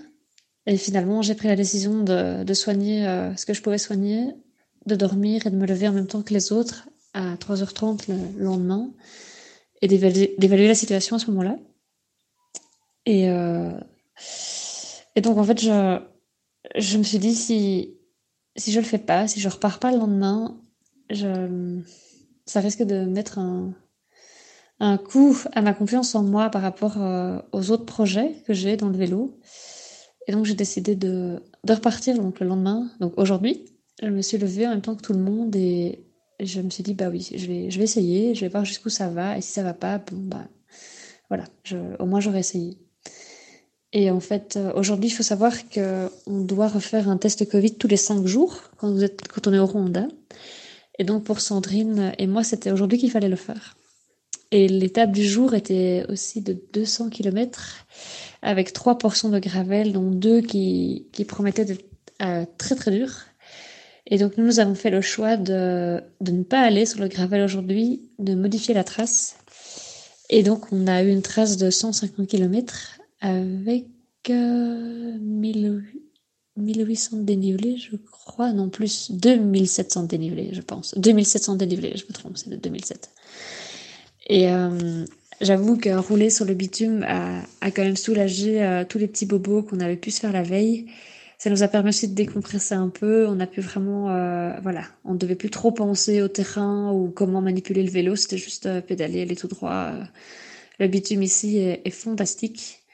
Et 0.66 0.76
finalement, 0.76 1.22
j'ai 1.22 1.36
pris 1.36 1.48
la 1.48 1.56
décision 1.56 2.04
de, 2.04 2.44
de 2.44 2.54
soigner 2.54 3.06
ce 3.38 3.46
que 3.46 3.54
je 3.54 3.62
pouvais 3.62 3.78
soigner, 3.78 4.34
de 4.86 4.96
dormir 4.96 5.48
et 5.48 5.50
de 5.50 5.56
me 5.56 5.66
lever 5.66 5.88
en 5.88 5.94
même 5.94 6.08
temps 6.08 6.22
que 6.22 6.34
les 6.34 6.52
autres 6.52 6.90
à 7.14 7.36
3h30 7.36 8.10
le 8.38 8.44
lendemain 8.44 8.92
et 9.82 9.88
d'évaluer 9.88 10.68
la 10.68 10.76
situation 10.76 11.16
à 11.16 11.20
ce 11.20 11.32
moment-là. 11.32 11.58
Et, 13.06 13.30
et 15.16 15.22
donc, 15.22 15.38
en 15.38 15.44
fait, 15.44 15.60
je, 15.60 16.00
je 16.76 16.98
me 16.98 17.04
suis 17.04 17.20
dit, 17.20 17.36
si, 17.36 17.98
si 18.56 18.72
je 18.72 18.80
le 18.80 18.86
fais 18.86 18.98
pas, 18.98 19.28
si 19.28 19.40
je 19.40 19.50
repars 19.50 19.80
pas 19.80 19.92
le 19.92 19.98
lendemain, 19.98 20.60
ça 22.46 22.60
risque 22.60 22.84
de 22.84 23.06
mettre 23.06 23.40
un, 23.40 23.74
un 24.80 24.98
coup 24.98 25.38
à 25.54 25.62
ma 25.62 25.74
confiance 25.74 26.16
en 26.16 26.24
moi 26.24 26.50
par 26.50 26.62
rapport 26.62 27.02
euh, 27.02 27.40
aux 27.52 27.72
autres 27.72 27.86
projets 27.86 28.44
que 28.46 28.54
j'ai 28.54 28.78
dans 28.78 28.90
le 28.90 28.98
vélo. 28.98 29.40
Et 30.28 30.34
donc 30.34 30.46
j'ai 30.46 30.56
décidé 30.56 30.96
de, 30.96 31.42
de 31.64 31.74
repartir 31.74 32.16
donc, 32.18 32.40
le 32.40 32.48
lendemain. 32.48 32.90
Donc 33.00 33.14
aujourd'hui, 33.18 33.66
je 34.02 34.10
me 34.10 34.22
suis 34.22 34.38
levée 34.38 34.68
en 34.68 34.72
même 34.72 34.82
temps 34.82 34.96
que 34.96 35.02
tout 35.02 35.14
le 35.14 35.20
monde 35.20 35.56
et 35.56 36.04
je 36.40 36.62
me 36.62 36.70
suis 36.70 36.84
dit, 36.84 36.94
bah 36.94 37.10
oui, 37.10 37.30
je 37.36 37.48
vais, 37.48 37.72
je 37.72 37.78
vais 37.78 37.86
essayer, 37.86 38.36
je 38.36 38.42
vais 38.42 38.50
voir 38.50 38.66
jusqu'où 38.66 38.90
ça 38.90 39.10
va. 39.10 39.38
Et 39.38 39.42
si 39.42 39.52
ça 39.52 39.64
va 39.64 39.74
pas, 39.74 39.98
bon, 39.98 40.18
bah 40.18 40.48
voilà, 41.30 41.46
au 42.00 42.06
moins 42.06 42.20
j'aurais 42.20 42.42
essayé. 42.42 42.78
Et 43.94 44.12
en 44.12 44.20
fait, 44.20 44.58
euh, 44.58 44.74
aujourd'hui, 44.76 45.10
il 45.10 45.14
faut 45.14 45.24
savoir 45.24 45.54
qu'on 45.70 46.10
doit 46.42 46.68
refaire 46.68 47.10
un 47.10 47.18
test 47.18 47.50
Covid 47.50 47.76
tous 47.76 47.88
les 47.88 47.98
cinq 47.98 48.26
jours 48.26 48.64
quand, 48.78 48.90
on 49.48 49.54
est 49.54 49.60
au 49.60 49.66
Rwanda. 49.66 50.08
Et 51.00 51.04
donc 51.04 51.24
pour 51.24 51.40
Sandrine 51.40 52.14
et 52.18 52.28
moi, 52.28 52.44
c'était 52.44 52.72
aujourd'hui 52.72 52.98
qu'il 52.98 53.12
fallait 53.12 53.30
le 53.30 53.36
faire. 53.36 53.78
Et 54.52 54.68
l'étape 54.68 55.12
du 55.12 55.24
jour 55.24 55.54
était 55.54 56.06
aussi 56.10 56.42
de 56.42 56.58
200 56.74 57.10
km 57.10 57.86
avec 58.42 58.74
trois 58.74 58.98
portions 58.98 59.30
de 59.30 59.40
gravel, 59.40 59.94
dont 59.94 60.10
deux 60.10 60.42
qui, 60.42 61.08
qui 61.12 61.26
promettaient 61.26 61.66
d'être 61.66 61.86
euh, 62.22 62.46
très 62.58 62.76
très 62.76 62.92
dures. 62.92 63.26
Et 64.06 64.18
donc 64.18 64.38
nous, 64.38 64.46
nous 64.46 64.60
avons 64.60 64.76
fait 64.76 64.90
le 64.90 65.02
choix 65.02 65.38
de, 65.38 66.02
de 66.22 66.32
ne 66.32 66.44
pas 66.44 66.62
aller 66.62 66.86
sur 66.86 67.00
le 67.00 67.10
gravel 67.10 67.42
aujourd'hui, 67.42 68.10
de 68.20 68.36
modifier 68.36 68.74
la 68.74 68.84
trace. 68.84 69.36
Et 70.30 70.44
donc 70.44 70.72
on 70.72 70.88
a 70.88 71.04
eu 71.04 71.10
une 71.10 71.22
trace 71.22 71.58
de 71.58 71.70
150 71.70 72.28
km 72.28 72.97
avec 73.22 73.88
euh, 74.30 75.18
1000 75.20 75.84
1800 76.58 77.18
dénivelés, 77.18 77.78
je 77.78 77.96
crois, 77.96 78.52
non 78.52 78.70
plus 78.70 79.12
2700 79.12 80.04
dénivelés, 80.04 80.50
je 80.54 80.62
pense. 80.62 80.98
2700 80.98 81.56
dénivelés, 81.56 81.94
je 81.96 82.06
me 82.06 82.14
trompe, 82.14 82.38
c'est 82.38 82.50
de 82.50 82.56
2007. 82.56 83.12
Et 84.30 84.52
euh, 84.52 85.06
j'avoue 85.40 85.78
que 85.78 85.90
rouler 85.90 86.30
sur 86.30 86.46
le 86.46 86.54
bitume 86.54 87.04
a, 87.08 87.44
quand 87.72 87.84
même 87.84 87.96
soulagé 87.96 88.64
euh, 88.64 88.84
tous 88.84 88.98
les 88.98 89.08
petits 89.08 89.26
bobos 89.26 89.64
qu'on 89.64 89.80
avait 89.80 89.96
pu 89.96 90.12
se 90.12 90.20
faire 90.20 90.34
la 90.34 90.44
veille. 90.44 90.88
Ça 91.38 91.52
nous 91.52 91.62
a 91.62 91.68
permis 91.68 91.90
aussi 91.90 92.08
de 92.08 92.16
décompresser 92.16 92.74
un 92.74 92.90
peu. 92.90 93.28
On 93.28 93.40
a 93.40 93.46
pu 93.46 93.62
vraiment, 93.62 94.10
euh, 94.10 94.54
voilà, 94.64 94.84
on 95.06 95.14
ne 95.14 95.20
devait 95.20 95.36
plus 95.36 95.52
trop 95.52 95.72
penser 95.72 96.24
au 96.24 96.28
terrain 96.28 96.92
ou 96.92 97.10
comment 97.10 97.42
manipuler 97.42 97.84
le 97.84 97.92
vélo. 97.92 98.16
C'était 98.16 98.40
juste 98.40 98.66
euh, 98.66 98.82
pédaler, 98.82 99.22
aller 99.22 99.36
tout 99.36 99.48
droit. 99.48 99.92
Le 100.80 100.88
bitume 100.88 101.22
ici 101.22 101.58
est 101.58 101.90
fantastique. 101.92 102.87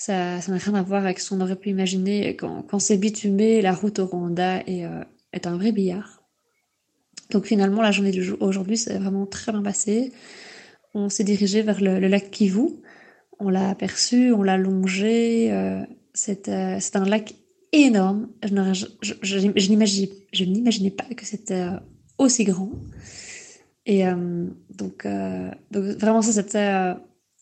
Ça, 0.00 0.38
n'a 0.48 0.56
rien 0.56 0.74
à 0.76 0.82
voir 0.82 1.04
avec 1.04 1.20
ce 1.20 1.28
qu'on 1.28 1.42
aurait 1.42 1.56
pu 1.56 1.68
imaginer 1.68 2.34
quand, 2.34 2.78
c'est 2.78 2.96
bitumé. 2.96 3.60
La 3.60 3.74
route 3.74 3.98
au 3.98 4.06
Rwanda 4.06 4.62
est, 4.66 4.86
euh, 4.86 5.04
est 5.34 5.46
un 5.46 5.58
vrai 5.58 5.72
billard. 5.72 6.22
Donc 7.28 7.44
finalement, 7.44 7.82
la 7.82 7.90
journée 7.90 8.10
d'aujourd'hui, 8.10 8.78
c'est 8.78 8.96
vraiment 8.96 9.26
très 9.26 9.52
bien 9.52 9.60
passé. 9.60 10.10
On 10.94 11.10
s'est 11.10 11.22
dirigé 11.22 11.60
vers 11.60 11.82
le, 11.82 11.98
lac 12.08 12.30
Kivu. 12.30 12.80
On 13.40 13.50
l'a 13.50 13.68
aperçu, 13.68 14.32
on 14.32 14.42
l'a 14.42 14.56
longé. 14.56 15.52
Euh, 15.52 15.82
c'est 16.14 16.48
euh, 16.48 16.78
un 16.94 17.04
lac 17.04 17.34
énorme. 17.72 18.30
Je, 18.42 19.66
n'imaginais 20.44 20.90
pas 20.92 21.14
que 21.14 21.26
c'était 21.26 21.66
aussi 22.16 22.44
grand. 22.44 22.72
Et 23.84 24.04
donc, 24.70 25.06
vraiment, 25.70 26.22
ça, 26.22 26.32
c'était 26.32 26.94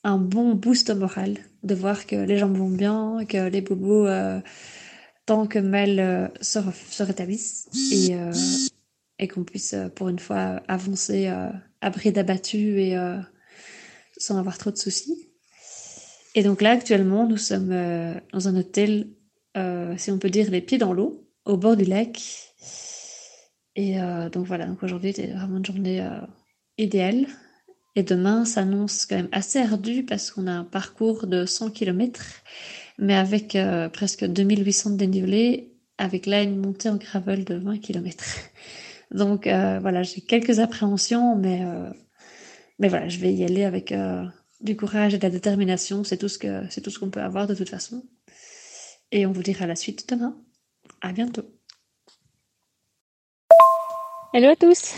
un 0.02 0.18
bon 0.18 0.54
boost 0.56 0.90
moral 0.92 1.36
de 1.62 1.74
voir 1.74 2.06
que 2.06 2.16
les 2.16 2.38
gens 2.38 2.48
vont 2.48 2.70
bien, 2.70 3.18
que 3.28 3.48
les 3.48 3.60
bobos, 3.60 4.06
euh, 4.06 4.40
tant 5.26 5.46
que 5.46 5.58
mal, 5.58 6.30
se, 6.40 6.60
se, 6.90 7.02
rétablissent 7.02 7.68
et, 7.92 8.14
euh, 8.14 8.32
et 9.18 9.28
qu'on 9.28 9.44
puisse, 9.44 9.74
pour 9.94 10.08
une 10.08 10.18
fois, 10.18 10.62
avancer 10.68 11.26
à 11.26 11.90
bride 11.90 12.18
abattue 12.18 12.80
et 12.80 12.96
sans 14.18 14.38
avoir 14.38 14.58
trop 14.58 14.70
de 14.70 14.76
soucis. 14.76 15.28
Et 16.34 16.42
donc 16.42 16.60
là, 16.60 16.70
actuellement, 16.70 17.26
nous 17.26 17.36
sommes 17.36 17.72
euh, 17.72 18.14
dans 18.32 18.48
un 18.48 18.56
hôtel, 18.56 19.08
euh, 19.56 19.94
si 19.96 20.10
on 20.10 20.18
peut 20.18 20.30
dire, 20.30 20.50
les 20.50 20.60
pieds 20.60 20.78
dans 20.78 20.92
l'eau, 20.92 21.26
au 21.44 21.56
bord 21.56 21.76
du 21.76 21.84
lac. 21.84 22.20
Et 23.74 24.00
euh, 24.00 24.28
donc 24.28 24.46
voilà, 24.46 24.66
donc 24.66 24.82
aujourd'hui, 24.82 25.12
c'est 25.12 25.32
vraiment 25.32 25.58
une 25.58 25.64
journée 25.64 26.00
euh, 26.00 26.20
idéale. 26.76 27.26
Et 27.96 28.02
demain 28.02 28.44
s'annonce 28.44 29.06
quand 29.06 29.16
même 29.16 29.28
assez 29.32 29.58
ardu 29.58 30.04
parce 30.04 30.30
qu'on 30.30 30.46
a 30.46 30.52
un 30.52 30.64
parcours 30.64 31.26
de 31.26 31.46
100 31.46 31.70
km, 31.70 32.22
mais 32.98 33.14
avec 33.14 33.56
euh, 33.56 33.88
presque 33.88 34.24
2800 34.24 34.90
de 34.90 34.96
dénivelé, 34.96 35.72
avec 35.98 36.26
là 36.26 36.42
une 36.42 36.58
montée 36.58 36.88
en 36.88 36.96
gravel 36.96 37.44
de 37.44 37.54
20 37.56 37.78
km. 37.78 38.24
Donc 39.10 39.46
euh, 39.46 39.78
voilà, 39.80 40.02
j'ai 40.02 40.20
quelques 40.20 40.60
appréhensions, 40.60 41.34
mais 41.34 41.64
mais 42.78 42.88
voilà, 42.88 43.08
je 43.08 43.18
vais 43.18 43.32
y 43.32 43.44
aller 43.44 43.64
avec 43.64 43.92
euh, 43.92 44.24
du 44.60 44.76
courage 44.76 45.14
et 45.14 45.18
de 45.18 45.22
la 45.22 45.30
détermination. 45.30 46.04
C'est 46.04 46.18
tout 46.18 46.28
ce 46.28 46.38
que 46.38 46.64
c'est 46.70 46.80
tout 46.80 46.90
ce 46.90 46.98
qu'on 46.98 47.10
peut 47.10 47.22
avoir 47.22 47.46
de 47.46 47.54
toute 47.54 47.68
façon. 47.68 48.04
Et 49.10 49.26
on 49.26 49.32
vous 49.32 49.42
dira 49.42 49.66
la 49.66 49.76
suite 49.76 50.08
demain. 50.08 50.36
À 51.00 51.12
bientôt. 51.12 51.44
Hello 54.34 54.48
à 54.50 54.56
tous. 54.56 54.94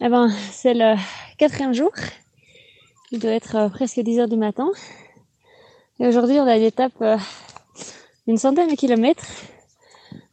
Eh 0.00 0.08
ben, 0.08 0.30
c'est 0.52 0.74
le 0.74 0.94
quatrième 1.38 1.74
jour. 1.74 1.90
Il 3.10 3.18
doit 3.18 3.32
être 3.32 3.56
euh, 3.56 3.68
presque 3.68 3.98
10 3.98 4.20
heures 4.20 4.28
du 4.28 4.36
matin. 4.36 4.70
Et 5.98 6.06
aujourd'hui, 6.06 6.38
on 6.38 6.46
a 6.46 6.56
une 6.56 6.62
étape 6.62 6.92
euh, 7.02 7.16
d'une 8.28 8.36
centaine 8.36 8.70
de 8.70 8.76
kilomètres 8.76 9.26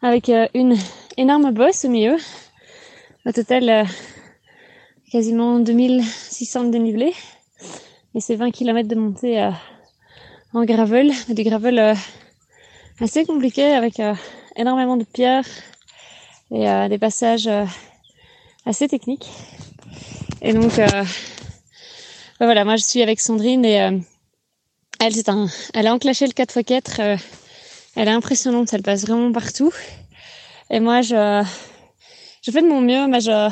avec 0.04 0.30
euh, 0.30 0.48
une 0.54 0.78
énorme 1.18 1.50
bosse 1.52 1.84
au 1.84 1.90
milieu. 1.90 2.16
Au 3.26 3.32
total, 3.32 3.88
quasiment 5.12 5.58
2600 5.58 6.66
de 6.66 6.70
dénivelé 6.70 7.12
et 8.14 8.20
c'est 8.20 8.36
20 8.36 8.52
km 8.52 8.88
de 8.88 8.94
montée 8.94 9.50
en 10.54 10.64
gravel, 10.64 11.12
du 11.30 11.44
gravel 11.44 11.96
assez 13.02 13.26
compliqué 13.26 13.64
avec 13.64 14.00
énormément 14.56 14.96
de 14.96 15.06
pierres 15.06 15.48
et 16.52 16.88
des 16.88 17.00
passages 17.00 17.50
assez 18.66 18.88
techniques. 18.88 19.30
Et 20.42 20.54
donc 20.54 20.78
euh, 20.80 21.04
voilà, 22.40 22.66
moi 22.66 22.76
je 22.76 22.84
suis 22.84 23.02
avec 23.02 23.20
Sandrine 23.20 23.66
et 23.66 23.82
euh, 23.82 23.98
elle 25.00 25.14
c'est 25.14 25.30
un, 25.30 25.48
elle 25.74 25.88
a 25.88 25.94
enclenché 25.94 26.28
le 26.28 26.34
4x4. 26.34 27.02
euh, 27.02 27.18
elle 27.96 28.08
est 28.08 28.12
impressionnante, 28.12 28.74
elle 28.74 28.84
passe 28.84 29.04
vraiment 29.04 29.32
partout. 29.32 29.72
Et 30.70 30.80
moi 30.80 31.02
je, 31.02 31.46
je 32.42 32.52
fais 32.52 32.62
de 32.62 32.68
mon 32.68 32.82
mieux, 32.82 33.08
mais 33.08 33.22
je, 33.22 33.50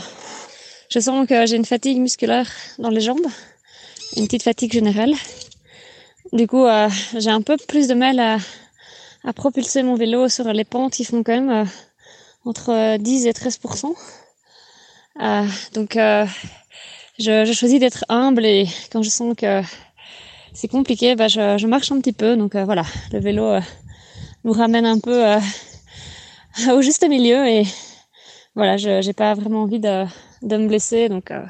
je 0.89 0.99
sens 0.99 1.27
que 1.27 1.45
j'ai 1.45 1.55
une 1.55 1.65
fatigue 1.65 1.99
musculaire 1.99 2.49
dans 2.77 2.89
les 2.89 3.01
jambes, 3.01 3.25
une 4.17 4.25
petite 4.25 4.43
fatigue 4.43 4.73
générale. 4.73 5.13
Du 6.31 6.47
coup, 6.47 6.65
euh, 6.65 6.89
j'ai 7.17 7.29
un 7.29 7.41
peu 7.41 7.57
plus 7.57 7.87
de 7.87 7.93
mal 7.93 8.19
à, 8.19 8.37
à 9.23 9.33
propulser 9.33 9.83
mon 9.83 9.95
vélo 9.95 10.29
sur 10.29 10.45
les 10.51 10.63
pentes 10.63 10.93
qui 10.93 11.05
font 11.05 11.23
quand 11.23 11.33
même 11.33 11.49
euh, 11.49 11.65
entre 12.45 12.71
euh, 12.71 12.97
10 12.97 13.27
et 13.27 13.33
13 13.33 13.59
euh, 15.21 15.47
Donc, 15.73 15.95
euh, 15.95 16.25
je, 17.19 17.45
je 17.45 17.53
choisis 17.53 17.79
d'être 17.79 18.05
humble 18.09 18.45
et 18.45 18.67
quand 18.91 19.01
je 19.03 19.09
sens 19.09 19.35
que 19.35 19.61
c'est 20.53 20.67
compliqué, 20.67 21.15
bah, 21.15 21.27
je, 21.27 21.57
je 21.57 21.67
marche 21.67 21.91
un 21.91 21.99
petit 21.99 22.13
peu. 22.13 22.35
Donc 22.37 22.55
euh, 22.55 22.65
voilà, 22.65 22.83
le 23.11 23.19
vélo 23.19 23.43
euh, 23.43 23.61
nous 24.43 24.53
ramène 24.53 24.85
un 24.85 24.99
peu 24.99 25.27
euh, 25.27 25.39
au 26.71 26.81
juste 26.81 27.07
milieu 27.07 27.47
et 27.47 27.63
voilà, 28.55 28.77
je 28.77 29.01
j'ai 29.01 29.13
pas 29.13 29.33
vraiment 29.33 29.63
envie 29.63 29.79
de, 29.79 30.05
de 30.43 30.57
me 30.57 30.67
blesser, 30.67 31.09
donc 31.09 31.31
euh, 31.31 31.43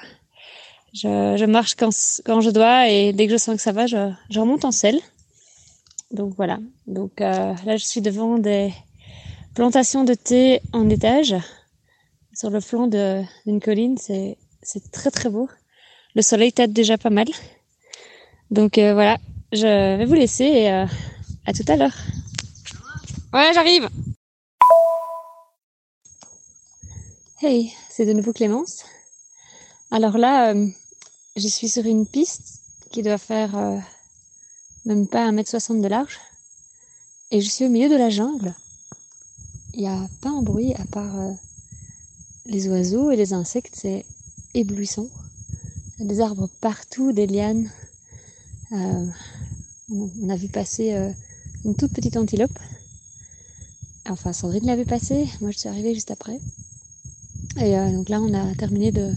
je, 0.94 1.36
je 1.38 1.46
marche 1.46 1.76
quand, 1.76 1.90
quand 2.26 2.40
je 2.40 2.50
dois 2.50 2.90
et 2.90 3.12
dès 3.12 3.28
que 3.28 3.34
je 3.34 3.38
sens 3.38 3.56
que 3.56 3.62
ça 3.62 3.74
va, 3.74 3.88
je, 3.88 4.14
remonte 4.38 4.64
en 4.64 4.72
selle. 4.72 5.00
Donc 6.12 6.34
voilà. 6.38 6.60
Donc 6.86 7.20
là, 7.20 7.56
je 7.66 7.84
suis 7.84 8.02
devant 8.02 8.38
des 8.38 8.72
plantations 9.56 10.04
de 10.04 10.14
thé 10.14 10.62
en 10.72 10.88
étage 10.90 11.36
sur 12.34 12.50
le 12.50 12.60
flanc 12.60 12.88
de- 12.88 13.24
d'une 13.46 13.60
colline. 13.62 13.98
C'est 13.98 14.38
c'est 14.62 14.92
très 14.92 15.12
très 15.12 15.30
beau. 15.30 15.50
Le 16.16 16.22
soleil 16.22 16.54
tape 16.54 16.72
déjà 16.72 16.98
pas 16.98 17.10
mal. 17.10 17.28
Donc 18.52 18.78
euh, 18.78 18.94
voilà, 18.94 19.18
je 19.52 19.98
vais 19.98 20.06
vous 20.06 20.14
laisser 20.14 20.46
et 20.46 20.72
euh, 20.72 20.86
à 21.46 21.54
tout 21.54 21.66
à 21.68 21.76
l'heure. 21.76 21.96
Ouais, 23.34 23.52
j'arrive. 23.54 23.90
Hey, 27.42 27.74
c'est 27.90 28.06
de 28.06 28.14
nouveau 28.14 28.32
Clémence. 28.32 28.86
Alors 29.92 30.18
là, 30.18 30.54
euh, 30.54 30.68
je 31.36 31.48
suis 31.48 31.68
sur 31.68 31.86
une 31.86 32.06
piste 32.08 32.62
qui 32.92 33.02
doit 33.02 33.18
faire 33.18 33.58
euh, 33.58 33.78
même 34.86 35.08
pas 35.08 35.30
1m60 35.30 35.82
de 35.82 35.88
large. 35.88 36.20
Et 37.32 37.42
je 37.42 37.50
suis 37.50 37.66
au 37.66 37.70
milieu 37.70 37.90
de 37.90 37.96
la 37.98 38.10
jungle. 38.10 38.54
Il 39.74 39.82
n'y 39.82 39.88
a 39.88 40.08
pas 40.22 40.30
un 40.30 40.42
bruit 40.44 40.74
à 40.76 40.86
part 40.86 41.20
euh, 41.20 41.32
les 42.46 42.68
oiseaux 42.68 43.12
et 43.12 43.16
les 43.16 43.34
insectes. 43.34 43.76
C'est 43.76 44.06
éblouissant. 44.54 45.08
Des 46.00 46.20
arbres 46.20 46.50
partout, 46.62 47.12
des 47.12 47.28
lianes. 47.28 47.70
Euh, 48.72 49.06
on 49.92 50.30
a 50.30 50.36
vu 50.36 50.48
passer 50.48 50.94
euh, 50.94 51.12
une 51.66 51.76
toute 51.76 51.94
petite 51.94 52.18
antilope. 52.18 52.58
Enfin, 54.10 54.34
Sandrine 54.34 54.66
l'a 54.66 54.76
vu 54.76 54.86
passer. 54.86 55.28
Moi, 55.42 55.52
je 55.52 55.60
suis 55.60 55.70
arrivée 55.70 55.94
juste 55.94 56.12
après. 56.12 56.40
Et 57.58 57.78
euh, 57.78 57.92
donc 57.92 58.10
là, 58.10 58.22
on 58.22 58.34
a 58.34 58.54
terminé 58.56 58.92
de, 58.92 59.14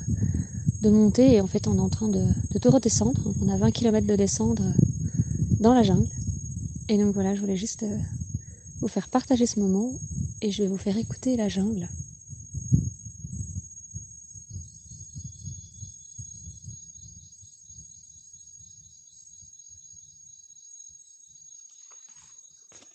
monter 0.85 1.33
et 1.33 1.41
en 1.41 1.49
fait, 1.49 1.67
on 1.67 1.77
est 1.79 1.81
en 1.81 1.89
train 1.89 2.09
de, 2.09 2.25
de 2.53 2.59
tout 2.61 2.71
redescendre. 2.71 3.21
On 3.43 3.49
a 3.49 3.57
20 3.57 3.73
km 3.73 4.07
de 4.07 4.15
descendre 4.15 4.63
dans 5.59 5.75
la 5.75 5.83
jungle. 5.83 6.07
Et 6.89 6.97
donc 6.97 7.13
voilà, 7.13 7.35
je 7.35 7.41
voulais 7.41 7.57
juste 7.57 7.85
vous 8.81 8.87
faire 8.87 9.09
partager 9.09 9.47
ce 9.47 9.59
moment 9.59 9.91
et 10.43 10.53
je 10.53 10.63
vais 10.63 10.69
vous 10.69 10.79
faire 10.79 10.97
écouter 10.97 11.37
la 11.37 11.49
jungle. 11.49 11.89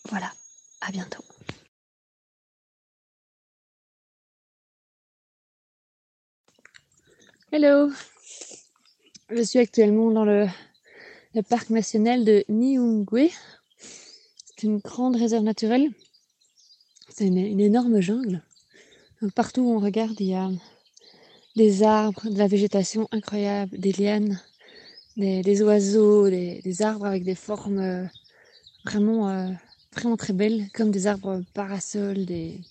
Voilà, 0.10 0.32
à 0.82 0.92
bientôt. 0.92 1.24
Hello 7.54 7.92
Je 9.30 9.42
suis 9.42 9.60
actuellement 9.60 10.10
dans 10.10 10.24
le, 10.24 10.48
parc 11.50 11.70
national 11.70 12.24
de 12.24 12.46
Niungwe. 12.48 13.30
C'est 13.78 14.64
une 14.64 14.78
grande 14.78 15.18
réserve 15.18 15.44
naturelle. 15.44 15.92
C'est 17.10 17.28
une, 17.28 17.60
énorme 17.60 18.00
jungle. 18.00 18.42
Partout 19.36 19.64
où 19.64 19.72
on 19.74 19.80
regarde, 19.80 20.16
il 20.22 20.28
y 20.28 20.34
a 20.34 20.50
des 21.58 21.84
arbres, 21.84 22.30
de 22.30 22.38
la 22.38 22.48
végétation 22.48 23.10
incroyable, 23.12 23.78
des 23.78 23.92
lianes, 23.92 24.40
des, 25.18 25.62
oiseaux, 25.62 26.30
des, 26.30 26.82
arbres 26.82 27.06
avec 27.06 27.26
des 27.26 27.36
formes 27.36 27.80
euh, 27.80 28.06
vraiment, 28.86 29.30
euh, 29.30 29.50
vraiment 29.94 30.16
très 30.16 30.32
belles, 30.32 30.70
comme 30.74 30.90
des 30.92 31.06
arbres 31.06 31.42
parasols, 31.54 32.26
des- 32.26 32.62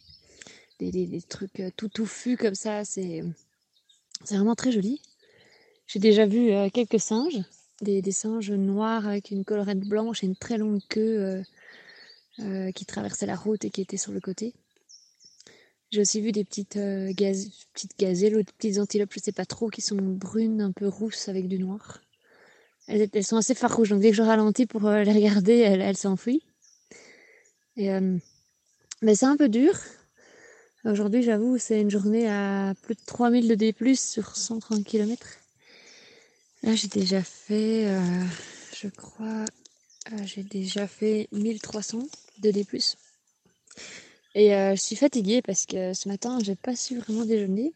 des 0.79 1.23
trucs 1.29 1.61
euh, 1.61 1.71
tout 1.77 1.91
touffus 1.91 2.39
comme 2.39 2.55
ça. 2.55 2.87
C'est 2.87 3.23
c'est 4.25 4.37
vraiment 4.37 4.55
très 4.55 4.73
joli. 4.73 5.01
J'ai 5.87 5.99
déjà 5.99 6.27
vu 6.27 6.53
euh, 6.53 6.69
quelques 6.71 7.01
singes, 7.01 7.41
des, 7.81 8.03
des 8.03 8.13
singes 8.13 8.53
noirs 8.53 9.07
avec 9.07 9.31
une 9.31 9.45
collerette 9.45 9.81
blanche 9.81 10.23
et 10.23 10.27
une 10.27 10.37
très 10.37 10.59
longue 10.59 10.81
queue 10.89 11.01
euh, 11.01 11.43
euh, 12.41 12.73
qui 12.73 12.87
traversaient 12.87 13.27
la 13.27 13.37
route 13.37 13.65
et 13.65 13.71
qui 13.71 13.81
étaient 13.81 13.97
sur 13.97 14.13
le 14.13 14.21
côté. 14.21 14.55
J'ai 15.91 16.03
aussi 16.03 16.21
vu 16.21 16.31
des 16.31 16.45
petites, 16.45 16.77
gaz- 16.77 17.51
petites 17.75 17.99
gazelles 17.99 18.35
ou 18.37 18.39
des 18.39 18.53
petites 18.57 18.79
antilopes, 18.79 19.13
je 19.13 19.19
sais 19.19 19.33
pas 19.33 19.45
trop, 19.45 19.69
qui 19.69 19.81
sont 19.81 19.97
brunes, 19.97 20.61
un 20.61 20.71
peu 20.71 20.87
rousses 20.87 21.29
avec 21.29 21.49
du 21.49 21.59
noir. 21.59 22.01
Elles, 22.87 23.25
sont 23.25 23.37
assez 23.37 23.57
farouches, 23.57 23.89
donc 23.89 24.01
dès 24.01 24.11
que 24.11 24.17
je 24.17 24.23
ralentis 24.23 24.67
pour 24.67 24.89
les 24.89 25.13
regarder, 25.13 25.59
elles, 25.59 25.97
s'enfuient. 25.97 26.45
Mais 27.77 29.15
c'est 29.15 29.27
un 29.27 29.37
peu 29.37 29.49
dur. 29.49 29.75
Aujourd'hui, 30.87 31.23
j'avoue, 31.23 31.59
c'est 31.59 31.79
une 31.83 31.91
journée 31.91 32.27
à 32.27 32.73
plus 32.81 32.95
de 32.95 33.01
3000 33.05 33.49
de 33.49 33.55
D+, 33.55 33.75
sur 33.97 34.35
130 34.35 34.83
km. 34.83 35.27
Là, 36.63 36.75
j'ai 36.75 36.89
déjà 36.89 37.23
fait, 37.23 37.87
euh, 37.87 38.01
je 38.75 38.89
crois, 38.89 39.45
euh, 40.11 40.17
j'ai 40.25 40.43
déjà 40.43 40.87
fait 40.87 41.29
1300 41.33 41.99
de 42.39 42.51
D+. 42.51 42.67
Et 44.35 44.55
euh, 44.55 44.75
je 44.75 44.81
suis 44.81 44.97
fatiguée 44.97 45.43
parce 45.43 45.67
que 45.67 45.93
ce 45.93 46.09
matin, 46.09 46.39
j'ai 46.43 46.57
pas 46.57 46.75
su 46.75 46.97
vraiment 46.99 47.27
déjeuner. 47.27 47.75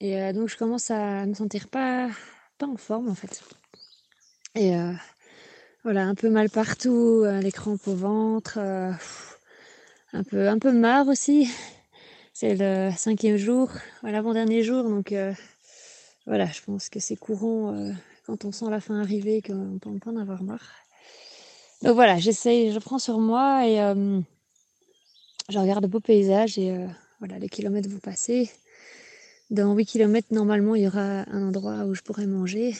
Et 0.00 0.32
donc, 0.32 0.48
je 0.48 0.56
commence 0.56 0.90
à 0.90 1.24
me 1.26 1.34
sentir 1.34 1.68
pas, 1.68 2.10
pas 2.58 2.66
en 2.66 2.76
forme, 2.76 3.08
en 3.08 3.14
fait. 3.14 3.40
Et 4.56 4.72
voilà, 5.84 6.06
un 6.06 6.16
peu 6.16 6.28
mal 6.28 6.50
partout, 6.50 7.24
les 7.24 7.52
crampes 7.52 7.86
au 7.86 7.94
ventre, 7.94 8.58
un 8.58 10.24
peu, 10.24 10.48
un 10.48 10.58
peu 10.58 10.72
marre 10.72 11.06
aussi. 11.06 11.48
C'est 12.46 12.56
le 12.56 12.90
cinquième 12.94 13.38
jour, 13.38 13.70
l'avant-dernier 14.02 14.62
jour, 14.62 14.84
donc 14.84 15.12
euh, 15.12 15.32
voilà, 16.26 16.44
je 16.44 16.60
pense 16.60 16.90
que 16.90 17.00
c'est 17.00 17.16
courant 17.16 17.74
euh, 17.74 17.90
quand 18.26 18.44
on 18.44 18.52
sent 18.52 18.66
la 18.68 18.82
fin 18.82 19.00
arriver 19.00 19.40
qu'on 19.40 19.78
peut 19.80 20.10
en 20.10 20.16
avoir 20.18 20.42
marre. 20.42 20.74
Donc 21.80 21.94
voilà, 21.94 22.18
j'essaye, 22.18 22.70
je 22.70 22.78
prends 22.80 22.98
sur 22.98 23.18
moi 23.18 23.66
et 23.66 23.80
euh, 23.80 24.20
je 25.48 25.58
regarde 25.58 25.84
de 25.84 25.86
beaux 25.86 26.00
paysages 26.00 26.58
et 26.58 26.86
voilà, 27.18 27.38
les 27.38 27.48
kilomètres 27.48 27.88
vont 27.88 27.98
passer. 27.98 28.50
Dans 29.48 29.72
8 29.74 29.86
kilomètres, 29.86 30.28
normalement, 30.30 30.74
il 30.74 30.82
y 30.82 30.86
aura 30.86 31.24
un 31.30 31.48
endroit 31.48 31.86
où 31.86 31.94
je 31.94 32.02
pourrai 32.02 32.26
manger. 32.26 32.76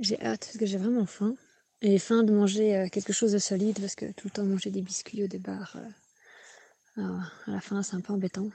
J'ai 0.00 0.20
hâte 0.20 0.40
parce 0.40 0.58
que 0.58 0.66
j'ai 0.66 0.78
vraiment 0.78 1.06
faim. 1.06 1.36
Et 1.82 2.00
faim 2.00 2.24
de 2.24 2.32
manger 2.32 2.88
quelque 2.90 3.12
chose 3.12 3.30
de 3.30 3.38
solide 3.38 3.78
parce 3.78 3.94
que 3.94 4.06
tout 4.06 4.26
le 4.26 4.30
temps 4.30 4.42
manger 4.42 4.70
des 4.70 4.82
biscuits 4.82 5.22
ou 5.22 5.28
des 5.28 5.38
bars, 5.38 5.76
à 6.96 7.02
la 7.46 7.60
fin, 7.60 7.84
c'est 7.84 7.94
un 7.94 8.00
peu 8.00 8.12
embêtant. 8.12 8.48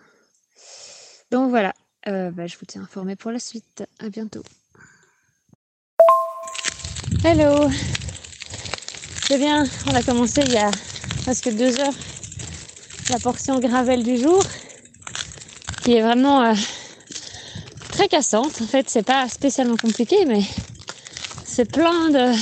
Donc 1.32 1.50
voilà, 1.50 1.74
euh, 2.08 2.32
bah, 2.32 2.48
je 2.48 2.58
vous 2.58 2.66
tiens 2.66 2.84
informé 2.84 3.16
pour 3.16 3.32
la 3.32 3.40
suite. 3.40 3.84
À 4.00 4.10
bientôt. 4.10 4.44
Hello 7.24 7.70
C'est 9.28 9.38
bien, 9.38 9.66
on 9.88 9.96
a 9.96 10.04
commencé 10.04 10.42
il 10.46 10.54
y 10.54 10.58
a 10.58 10.72
presque 11.24 11.50
deux 11.50 11.80
heures 11.80 11.94
la 13.10 13.20
portion 13.20 13.60
gravel 13.60 14.04
du 14.04 14.18
jour 14.18 14.44
qui 15.84 15.94
est 15.94 16.02
vraiment 16.02 16.44
euh, 16.44 16.54
très 17.92 18.08
cassante. 18.08 18.62
En 18.62 18.68
fait, 18.68 18.90
c'est 18.90 19.04
pas 19.04 19.30
spécialement 19.30 19.78
compliqué, 19.78 20.26
mais 20.26 20.42
c'est 21.46 21.72
plein 21.72 22.10
de, 22.10 22.34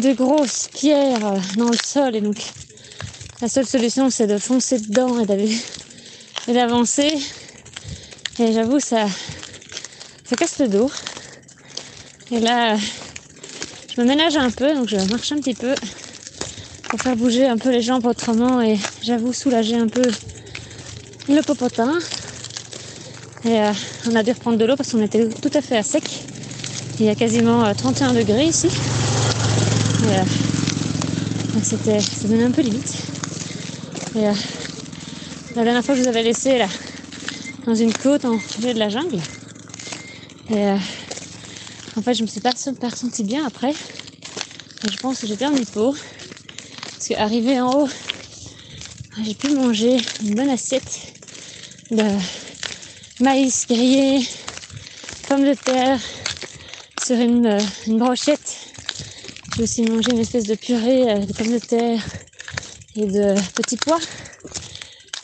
de 0.00 0.12
grosses 0.14 0.68
pierres 0.68 1.24
euh, 1.26 1.38
dans 1.56 1.68
le 1.68 1.76
sol 1.84 2.16
et 2.16 2.20
donc 2.20 2.36
la 3.40 3.48
seule 3.48 3.66
solution, 3.66 4.10
c'est 4.10 4.26
de 4.26 4.38
foncer 4.38 4.78
dedans 4.78 5.18
et 5.18 5.26
d'aller 5.26 5.56
et 6.48 6.52
d'avancer. 6.52 7.12
Et 8.38 8.52
j'avoue, 8.52 8.80
ça, 8.80 9.06
ça 10.24 10.36
casse 10.36 10.58
le 10.58 10.68
dos. 10.68 10.90
Et 12.30 12.40
là, 12.40 12.76
je 13.94 14.00
me 14.00 14.06
ménage 14.06 14.36
un 14.36 14.50
peu, 14.50 14.74
donc 14.74 14.88
je 14.88 14.96
marche 15.10 15.32
un 15.32 15.36
petit 15.36 15.54
peu. 15.54 15.74
pour 16.88 17.00
faire 17.00 17.16
bouger 17.16 17.46
un 17.46 17.56
peu 17.56 17.70
les 17.70 17.82
jambes 17.82 18.04
autrement 18.06 18.60
et 18.60 18.78
j'avoue 19.02 19.32
soulager 19.32 19.76
un 19.76 19.88
peu 19.88 20.02
le 21.28 21.40
popotin. 21.42 21.98
Et 23.44 23.60
euh, 23.60 23.72
on 24.10 24.14
a 24.14 24.22
dû 24.22 24.32
reprendre 24.32 24.58
de 24.58 24.64
l'eau 24.64 24.76
parce 24.76 24.92
qu'on 24.92 25.02
était 25.02 25.28
tout 25.28 25.50
à 25.54 25.60
fait 25.60 25.76
à 25.76 25.82
sec. 25.82 26.04
Il 27.00 27.06
y 27.06 27.08
a 27.08 27.14
quasiment 27.14 27.64
euh, 27.64 27.74
31 27.74 28.12
degrés 28.12 28.46
ici. 28.46 28.66
Et, 28.66 30.18
euh, 30.18 30.22
c'était, 31.62 32.00
ça 32.00 32.28
donnait 32.28 32.44
un 32.44 32.50
peu 32.50 32.62
limite. 32.62 32.94
Et 34.16 34.28
euh, 34.28 34.32
la 35.54 35.64
dernière 35.64 35.84
fois, 35.84 35.94
je 35.94 36.02
vous 36.02 36.08
avais 36.08 36.22
laissé 36.22 36.58
là, 36.58 36.66
dans 37.66 37.74
une 37.74 37.92
côte 37.92 38.24
en 38.24 38.38
milieu 38.58 38.72
de 38.72 38.78
la 38.78 38.88
jungle. 38.88 39.18
Et 40.50 40.66
euh, 40.66 40.76
en 41.96 42.02
fait, 42.02 42.14
je 42.14 42.22
me 42.22 42.26
suis 42.26 42.40
pas 42.40 42.52
pas 42.80 42.88
ressentie 42.88 43.22
bien 43.22 43.46
après. 43.46 43.72
Je 44.90 44.96
pense 44.96 45.20
que 45.20 45.26
j'ai 45.26 45.36
perdu 45.36 45.64
peau. 45.66 45.94
Parce 46.92 47.08
qu'arrivé 47.08 47.60
en 47.60 47.82
haut, 47.82 47.88
j'ai 49.22 49.34
pu 49.34 49.50
manger 49.50 49.98
une 50.22 50.34
bonne 50.34 50.48
assiette 50.48 51.00
de 51.90 52.04
maïs 53.20 53.66
grillé, 53.68 54.26
pommes 55.28 55.44
de 55.44 55.54
terre 55.54 56.00
sur 57.04 57.16
une, 57.16 57.46
euh, 57.46 57.60
une 57.86 57.98
brochette. 57.98 58.56
J'ai 59.56 59.64
aussi 59.64 59.82
mangé 59.82 60.12
une 60.12 60.20
espèce 60.20 60.46
de 60.46 60.54
purée 60.54 61.10
euh, 61.10 61.26
de 61.26 61.32
pommes 61.32 61.52
de 61.52 61.58
terre 61.58 62.02
et 62.96 63.06
de 63.06 63.34
petits 63.54 63.76
pois. 63.76 63.98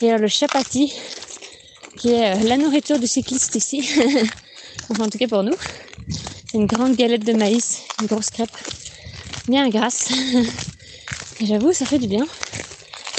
Alors 0.01 0.17
le 0.17 0.29
chapati, 0.29 0.93
qui 1.97 2.13
est 2.13 2.31
euh, 2.31 2.47
la 2.47 2.55
nourriture 2.55 2.97
du 2.99 3.05
cycliste 3.05 3.55
ici. 3.55 3.89
enfin, 4.89 5.03
en 5.03 5.09
tout 5.09 5.17
cas 5.17 5.27
pour 5.27 5.43
nous. 5.43 5.55
Une 6.53 6.67
grande 6.67 6.95
galette 6.95 7.25
de 7.25 7.33
maïs, 7.33 7.81
une 7.99 8.07
grosse 8.07 8.29
crêpe, 8.29 8.49
bien 9.49 9.67
grasse. 9.69 10.09
Et 11.41 11.45
j'avoue, 11.45 11.73
ça 11.73 11.85
fait 11.85 11.99
du 11.99 12.07
bien. 12.07 12.25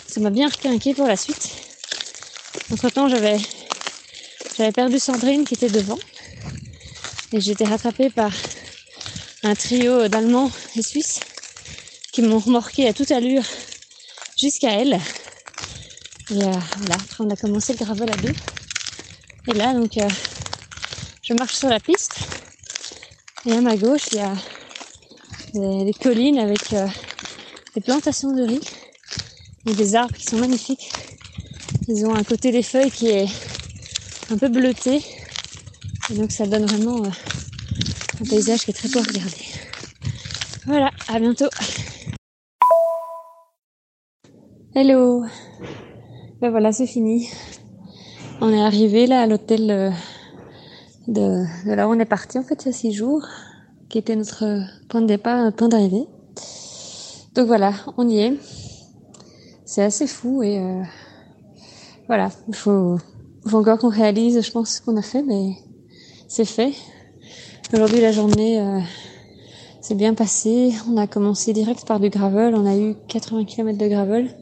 Ça 0.06 0.20
m'a 0.20 0.30
bien 0.30 0.48
requinqué 0.48 0.94
pour 0.94 1.06
la 1.06 1.16
suite. 1.16 1.50
Entre 2.72 2.88
temps, 2.88 3.08
j'avais, 3.08 3.36
j'avais 4.56 4.72
perdu 4.72 4.98
Sandrine 4.98 5.44
qui 5.44 5.54
était 5.54 5.68
devant. 5.68 5.98
Et 7.34 7.50
été 7.50 7.64
rattrapée 7.64 8.08
par 8.08 8.32
un 9.42 9.54
trio 9.54 10.08
d'Allemands 10.08 10.50
et 10.76 10.82
Suisses 10.82 11.20
qui 12.10 12.22
m'ont 12.22 12.38
remorqué 12.38 12.88
à 12.88 12.94
toute 12.94 13.10
allure 13.10 13.44
jusqu'à 14.38 14.70
elle. 14.70 14.98
Et 16.32 16.44
euh, 16.44 16.52
voilà, 16.76 16.94
après 16.94 17.24
on 17.24 17.30
a 17.30 17.36
commencé 17.36 17.72
le 17.72 17.84
gravel 17.84 18.10
à 18.10 18.16
deux. 18.16 18.34
Et 19.48 19.54
là, 19.54 19.72
donc, 19.72 19.96
euh, 19.98 20.08
je 21.22 21.34
marche 21.34 21.56
sur 21.56 21.68
la 21.68 21.80
piste. 21.80 22.20
Et 23.46 23.52
à 23.52 23.60
ma 23.60 23.76
gauche, 23.76 24.08
il 24.12 24.18
y 24.18 24.20
a 24.20 24.34
des, 25.84 25.94
collines 25.94 26.38
avec 26.38 26.72
euh, 26.72 26.86
des 27.74 27.80
plantations 27.80 28.32
de 28.32 28.42
riz 28.42 28.60
et 29.66 29.74
des 29.74 29.94
arbres 29.96 30.14
qui 30.14 30.24
sont 30.24 30.38
magnifiques. 30.38 30.92
Ils 31.88 32.06
ont 32.06 32.14
un 32.14 32.22
côté 32.22 32.52
des 32.52 32.62
feuilles 32.62 32.90
qui 32.90 33.08
est 33.08 33.26
un 34.30 34.38
peu 34.38 34.48
bleuté. 34.48 35.02
Et 36.10 36.14
donc 36.14 36.30
ça 36.30 36.46
donne 36.46 36.66
vraiment 36.66 37.04
euh, 37.04 37.10
un 38.20 38.24
paysage 38.24 38.64
qui 38.64 38.70
est 38.70 38.74
très 38.74 38.88
beau 38.88 38.98
à 38.98 39.02
regarder. 39.02 39.46
Voilà, 40.66 40.90
à 41.08 41.18
bientôt. 41.18 41.48
Hello. 44.74 45.24
Ben 46.40 46.50
voilà, 46.50 46.72
c'est 46.72 46.86
fini. 46.86 47.28
On 48.40 48.50
est 48.50 48.62
arrivé 48.62 49.06
là 49.06 49.20
à 49.20 49.26
l'hôtel 49.26 49.70
euh, 49.70 49.90
de, 51.06 51.44
là 51.66 51.86
où 51.86 51.92
on 51.92 52.00
est 52.00 52.06
parti 52.06 52.38
en 52.38 52.42
fait 52.42 52.64
il 52.64 52.66
y 52.66 52.70
a 52.70 52.72
six 52.72 52.92
jours, 52.92 53.26
qui 53.90 53.98
était 53.98 54.16
notre 54.16 54.62
point 54.88 55.02
de 55.02 55.06
départ, 55.06 55.44
notre 55.44 55.58
point 55.58 55.68
d'arrivée. 55.68 56.06
Donc 57.34 57.46
voilà, 57.46 57.74
on 57.98 58.08
y 58.08 58.20
est. 58.20 58.38
C'est 59.66 59.82
assez 59.82 60.06
fou 60.06 60.42
et 60.42 60.58
euh, 60.58 60.82
voilà, 62.06 62.30
il 62.48 62.54
faut, 62.54 62.96
faut 63.46 63.58
encore 63.58 63.76
qu'on 63.76 63.90
réalise, 63.90 64.40
je 64.40 64.50
pense, 64.50 64.76
ce 64.76 64.80
qu'on 64.80 64.96
a 64.96 65.02
fait, 65.02 65.22
mais 65.22 65.56
c'est 66.26 66.46
fait. 66.46 66.72
Aujourd'hui, 67.74 68.00
la 68.00 68.12
journée 68.12 68.58
euh, 68.60 68.80
s'est 69.82 69.94
bien 69.94 70.14
passée. 70.14 70.72
On 70.90 70.96
a 70.96 71.06
commencé 71.06 71.52
direct 71.52 71.86
par 71.86 72.00
du 72.00 72.08
gravel. 72.08 72.54
On 72.54 72.64
a 72.64 72.78
eu 72.78 72.94
80 73.08 73.44
km 73.44 73.76
de 73.76 73.88
gravel. 73.88 74.34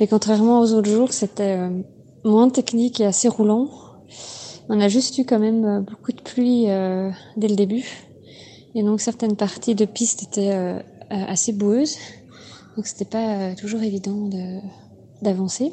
Et 0.00 0.06
contrairement 0.06 0.60
aux 0.60 0.72
autres 0.72 0.90
jours, 0.90 1.12
c'était 1.12 1.56
euh, 1.56 1.70
moins 2.24 2.48
technique 2.50 3.00
et 3.00 3.06
assez 3.06 3.28
roulant. 3.28 3.68
On 4.68 4.80
a 4.80 4.88
juste 4.88 5.18
eu 5.18 5.24
quand 5.24 5.38
même 5.38 5.64
euh, 5.64 5.80
beaucoup 5.80 6.12
de 6.12 6.20
pluie 6.20 6.64
euh, 6.68 7.10
dès 7.36 7.48
le 7.48 7.56
début. 7.56 7.84
Et 8.74 8.82
donc 8.82 9.00
certaines 9.00 9.36
parties 9.36 9.74
de 9.74 9.84
piste 9.84 10.22
étaient 10.22 10.52
euh, 10.52 10.80
assez 11.10 11.52
boueuses. 11.52 11.96
Donc 12.76 12.86
c'était 12.86 13.04
pas 13.04 13.36
euh, 13.36 13.54
toujours 13.54 13.82
évident 13.82 14.26
de 14.28 14.58
d'avancer. 15.22 15.72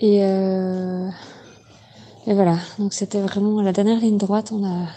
Et, 0.00 0.24
euh, 0.24 1.08
et 2.26 2.34
voilà, 2.34 2.58
donc 2.78 2.92
c'était 2.92 3.20
vraiment 3.20 3.62
la 3.62 3.72
dernière 3.72 4.00
ligne 4.00 4.18
droite. 4.18 4.50
On 4.52 4.64
a 4.64 4.88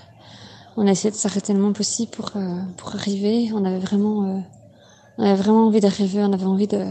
on 0.76 0.88
a 0.88 0.92
essayé 0.92 1.12
de 1.12 1.16
s'arrêter 1.16 1.54
le 1.54 1.60
moins 1.60 1.74
possible 1.74 2.12
pour 2.12 2.32
pour 2.78 2.96
arriver. 2.96 3.52
On 3.54 3.64
avait 3.64 3.80
vraiment 3.80 4.44
on 5.18 5.24
avait 5.24 5.36
vraiment 5.36 5.68
envie 5.68 5.82
d'arriver. 5.82 6.24
On 6.24 6.34
avait 6.34 6.46
envie 6.46 6.68
de 6.68 6.84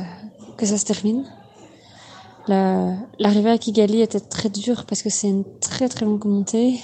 que 0.59 0.67
ça 0.67 0.77
se 0.77 0.85
termine. 0.85 1.25
La- 2.49 2.97
L'arrivée 3.19 3.51
à 3.51 3.59
Kigali 3.59 4.03
était 4.03 4.21
très 4.21 4.49
dure 4.51 4.85
parce 4.87 5.03
que 5.03 5.11
c'est 5.11 5.29
une 5.29 5.45
très 5.61 5.89
très 5.89 6.05
longue 6.05 6.25
montée. 6.27 6.81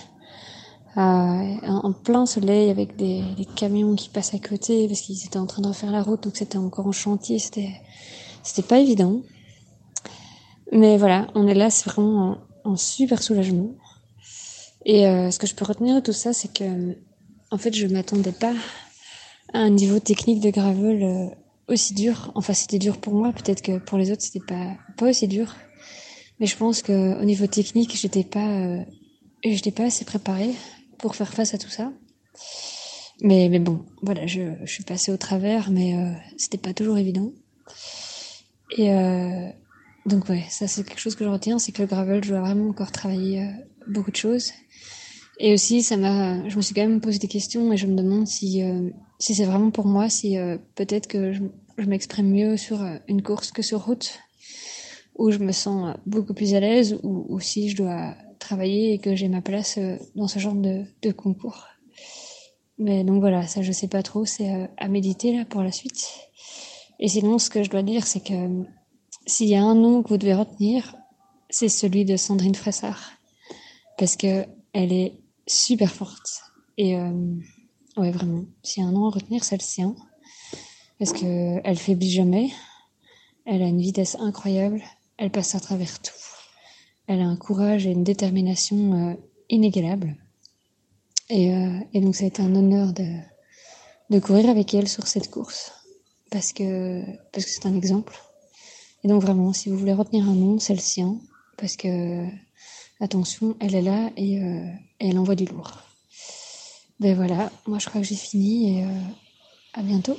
Euh, 0.96 1.00
en 1.00 1.92
plein 1.92 2.24
soleil 2.24 2.70
avec 2.70 2.94
des, 2.94 3.22
des 3.36 3.44
camions 3.44 3.96
qui 3.96 4.08
passent 4.08 4.32
à 4.32 4.38
côté 4.38 4.86
parce 4.86 5.00
qu'ils 5.00 5.26
étaient 5.26 5.40
en 5.40 5.46
train 5.46 5.60
de 5.60 5.66
refaire 5.66 5.90
la 5.90 6.04
route 6.04 6.22
donc 6.22 6.36
c'était 6.36 6.56
encore 6.56 6.86
en 6.86 6.92
chantier 6.92 7.40
c'était 7.40 7.72
c'était 8.44 8.62
pas 8.62 8.78
évident 8.78 9.20
mais 10.70 10.96
voilà 10.96 11.26
on 11.34 11.48
est 11.48 11.54
là 11.54 11.68
c'est 11.68 11.90
vraiment 11.90 12.38
en, 12.64 12.70
en 12.70 12.76
super 12.76 13.20
soulagement 13.24 13.70
et 14.86 15.08
euh, 15.08 15.32
ce 15.32 15.40
que 15.40 15.48
je 15.48 15.56
peux 15.56 15.64
retenir 15.64 15.96
de 15.96 16.00
tout 16.00 16.12
ça 16.12 16.32
c'est 16.32 16.52
que 16.52 16.96
en 17.50 17.58
fait 17.58 17.74
je 17.74 17.88
m'attendais 17.88 18.30
pas 18.30 18.52
à 19.52 19.58
un 19.58 19.70
niveau 19.70 19.98
technique 19.98 20.38
de 20.40 20.50
gravel 20.50 21.02
euh, 21.02 21.26
aussi 21.68 21.94
dur 21.94 22.30
enfin 22.34 22.52
c'était 22.52 22.78
dur 22.78 22.98
pour 22.98 23.14
moi 23.14 23.32
peut-être 23.32 23.62
que 23.62 23.78
pour 23.78 23.98
les 23.98 24.10
autres 24.10 24.22
c'était 24.22 24.44
pas 24.44 24.76
pas 24.96 25.08
aussi 25.08 25.28
dur 25.28 25.54
mais 26.40 26.46
je 26.46 26.56
pense 26.56 26.82
que 26.82 27.18
au 27.20 27.24
niveau 27.24 27.46
technique 27.46 27.96
j'étais 27.96 28.24
pas 28.24 28.48
euh, 28.48 28.84
j'étais 29.44 29.70
pas 29.70 29.84
assez 29.84 30.04
préparée 30.04 30.54
pour 30.98 31.16
faire 31.16 31.32
face 31.32 31.54
à 31.54 31.58
tout 31.58 31.68
ça. 31.68 31.92
Mais, 33.20 33.48
mais 33.48 33.58
bon, 33.58 33.84
voilà, 34.02 34.26
je, 34.26 34.40
je 34.64 34.72
suis 34.72 34.84
passée 34.84 35.12
au 35.12 35.16
travers, 35.16 35.70
mais 35.70 35.96
euh, 35.96 36.12
c'était 36.36 36.58
pas 36.58 36.74
toujours 36.74 36.98
évident. 36.98 37.30
Et 38.76 38.90
euh, 38.92 39.48
donc 40.06 40.28
ouais, 40.28 40.44
ça 40.48 40.66
c'est 40.66 40.84
quelque 40.84 41.00
chose 41.00 41.14
que 41.14 41.24
je 41.24 41.28
retiens, 41.28 41.58
c'est 41.58 41.72
que 41.72 41.82
le 41.82 41.88
gravel, 41.88 42.24
je 42.24 42.30
dois 42.30 42.40
vraiment 42.40 42.68
encore 42.68 42.90
travailler 42.90 43.42
euh, 43.42 43.50
beaucoup 43.86 44.10
de 44.10 44.16
choses. 44.16 44.52
Et 45.38 45.52
aussi, 45.52 45.82
ça 45.82 45.96
m'a, 45.96 46.48
je 46.48 46.56
me 46.56 46.62
suis 46.62 46.74
quand 46.74 46.82
même 46.82 47.00
posé 47.00 47.18
des 47.18 47.28
questions 47.28 47.72
et 47.72 47.76
je 47.76 47.86
me 47.86 47.96
demande 47.96 48.26
si, 48.26 48.62
euh, 48.62 48.90
si 49.18 49.34
c'est 49.34 49.44
vraiment 49.44 49.70
pour 49.70 49.86
moi, 49.86 50.08
si 50.08 50.38
euh, 50.38 50.58
peut-être 50.74 51.08
que 51.08 51.32
je, 51.32 51.42
je 51.76 51.86
m'exprime 51.86 52.30
mieux 52.30 52.56
sur 52.56 52.82
euh, 52.82 52.96
une 53.08 53.22
course 53.22 53.50
que 53.50 53.62
sur 53.62 53.84
route, 53.84 54.20
où 55.16 55.30
je 55.30 55.38
me 55.38 55.52
sens 55.52 55.96
beaucoup 56.06 56.34
plus 56.34 56.54
à 56.54 56.60
l'aise, 56.60 56.98
ou, 57.02 57.26
ou 57.28 57.40
si 57.40 57.68
je 57.68 57.76
dois 57.76 58.14
travailler 58.38 58.92
et 58.92 58.98
que 58.98 59.14
j'ai 59.14 59.28
ma 59.28 59.40
place 59.40 59.78
dans 60.14 60.28
ce 60.28 60.38
genre 60.38 60.54
de, 60.54 60.84
de 61.02 61.12
concours. 61.12 61.66
Mais 62.78 63.04
donc 63.04 63.20
voilà, 63.20 63.46
ça 63.46 63.62
je 63.62 63.72
sais 63.72 63.86
pas 63.86 64.02
trop, 64.02 64.24
c'est 64.24 64.68
à 64.76 64.88
méditer 64.88 65.36
là 65.36 65.44
pour 65.44 65.62
la 65.62 65.70
suite. 65.70 66.08
Et 66.98 67.08
sinon, 67.08 67.38
ce 67.38 67.48
que 67.48 67.62
je 67.62 67.70
dois 67.70 67.82
dire, 67.82 68.06
c'est 68.06 68.22
que 68.22 68.64
s'il 69.26 69.48
y 69.48 69.54
a 69.54 69.62
un 69.62 69.74
nom 69.74 70.02
que 70.02 70.08
vous 70.08 70.16
devez 70.16 70.34
retenir, 70.34 70.96
c'est 71.48 71.68
celui 71.68 72.04
de 72.04 72.16
Sandrine 72.16 72.54
Fressard. 72.54 73.12
Parce 73.96 74.16
que 74.16 74.44
elle 74.72 74.92
est 74.92 75.12
super 75.46 75.92
forte. 75.92 76.42
Et 76.76 76.96
euh, 76.96 77.12
ouais, 77.96 78.10
vraiment, 78.10 78.44
s'il 78.62 78.82
y 78.82 78.86
a 78.86 78.88
un 78.88 78.92
nom 78.92 79.06
à 79.06 79.10
retenir, 79.10 79.44
c'est 79.44 79.56
le 79.56 79.62
sien. 79.62 79.94
Parce 80.98 81.12
que 81.12 81.60
elle 81.64 81.78
faiblit 81.78 82.10
jamais. 82.10 82.50
Elle 83.44 83.62
a 83.62 83.66
une 83.66 83.80
vitesse 83.80 84.16
incroyable. 84.18 84.82
Elle 85.16 85.30
passe 85.30 85.54
à 85.54 85.60
travers 85.60 86.00
tout. 86.00 86.12
Elle 87.06 87.20
a 87.20 87.26
un 87.26 87.36
courage 87.36 87.86
et 87.86 87.90
une 87.90 88.04
détermination 88.04 89.10
euh, 89.10 89.14
inégalables. 89.50 90.16
Et, 91.30 91.54
euh, 91.54 91.78
et 91.92 92.00
donc 92.00 92.16
ça 92.16 92.24
a 92.24 92.28
été 92.28 92.42
un 92.42 92.54
honneur 92.54 92.92
de, 92.92 93.06
de 94.10 94.18
courir 94.18 94.48
avec 94.48 94.72
elle 94.74 94.88
sur 94.88 95.06
cette 95.06 95.30
course. 95.30 95.72
Parce 96.30 96.52
que 96.52 97.02
parce 97.30 97.44
que 97.44 97.50
c'est 97.50 97.66
un 97.66 97.76
exemple. 97.76 98.18
Et 99.04 99.08
donc 99.08 99.22
vraiment, 99.22 99.52
si 99.52 99.68
vous 99.68 99.76
voulez 99.76 99.92
retenir 99.92 100.28
un 100.28 100.34
nom, 100.34 100.58
c'est 100.58 100.74
le 100.74 100.80
sien. 100.80 101.20
Parce 101.58 101.76
que, 101.76 102.26
attention, 103.00 103.56
elle 103.60 103.74
est 103.74 103.82
là 103.82 104.10
et, 104.16 104.42
euh, 104.42 104.66
et 105.00 105.08
elle 105.08 105.18
envoie 105.18 105.34
du 105.34 105.44
lourd. 105.44 105.82
Ben 107.00 107.14
voilà, 107.16 107.50
moi 107.66 107.78
je 107.78 107.88
crois 107.88 108.00
que 108.00 108.06
j'ai 108.06 108.14
fini 108.14 108.78
et 108.78 108.84
euh, 108.84 109.00
à 109.74 109.82
bientôt. 109.82 110.16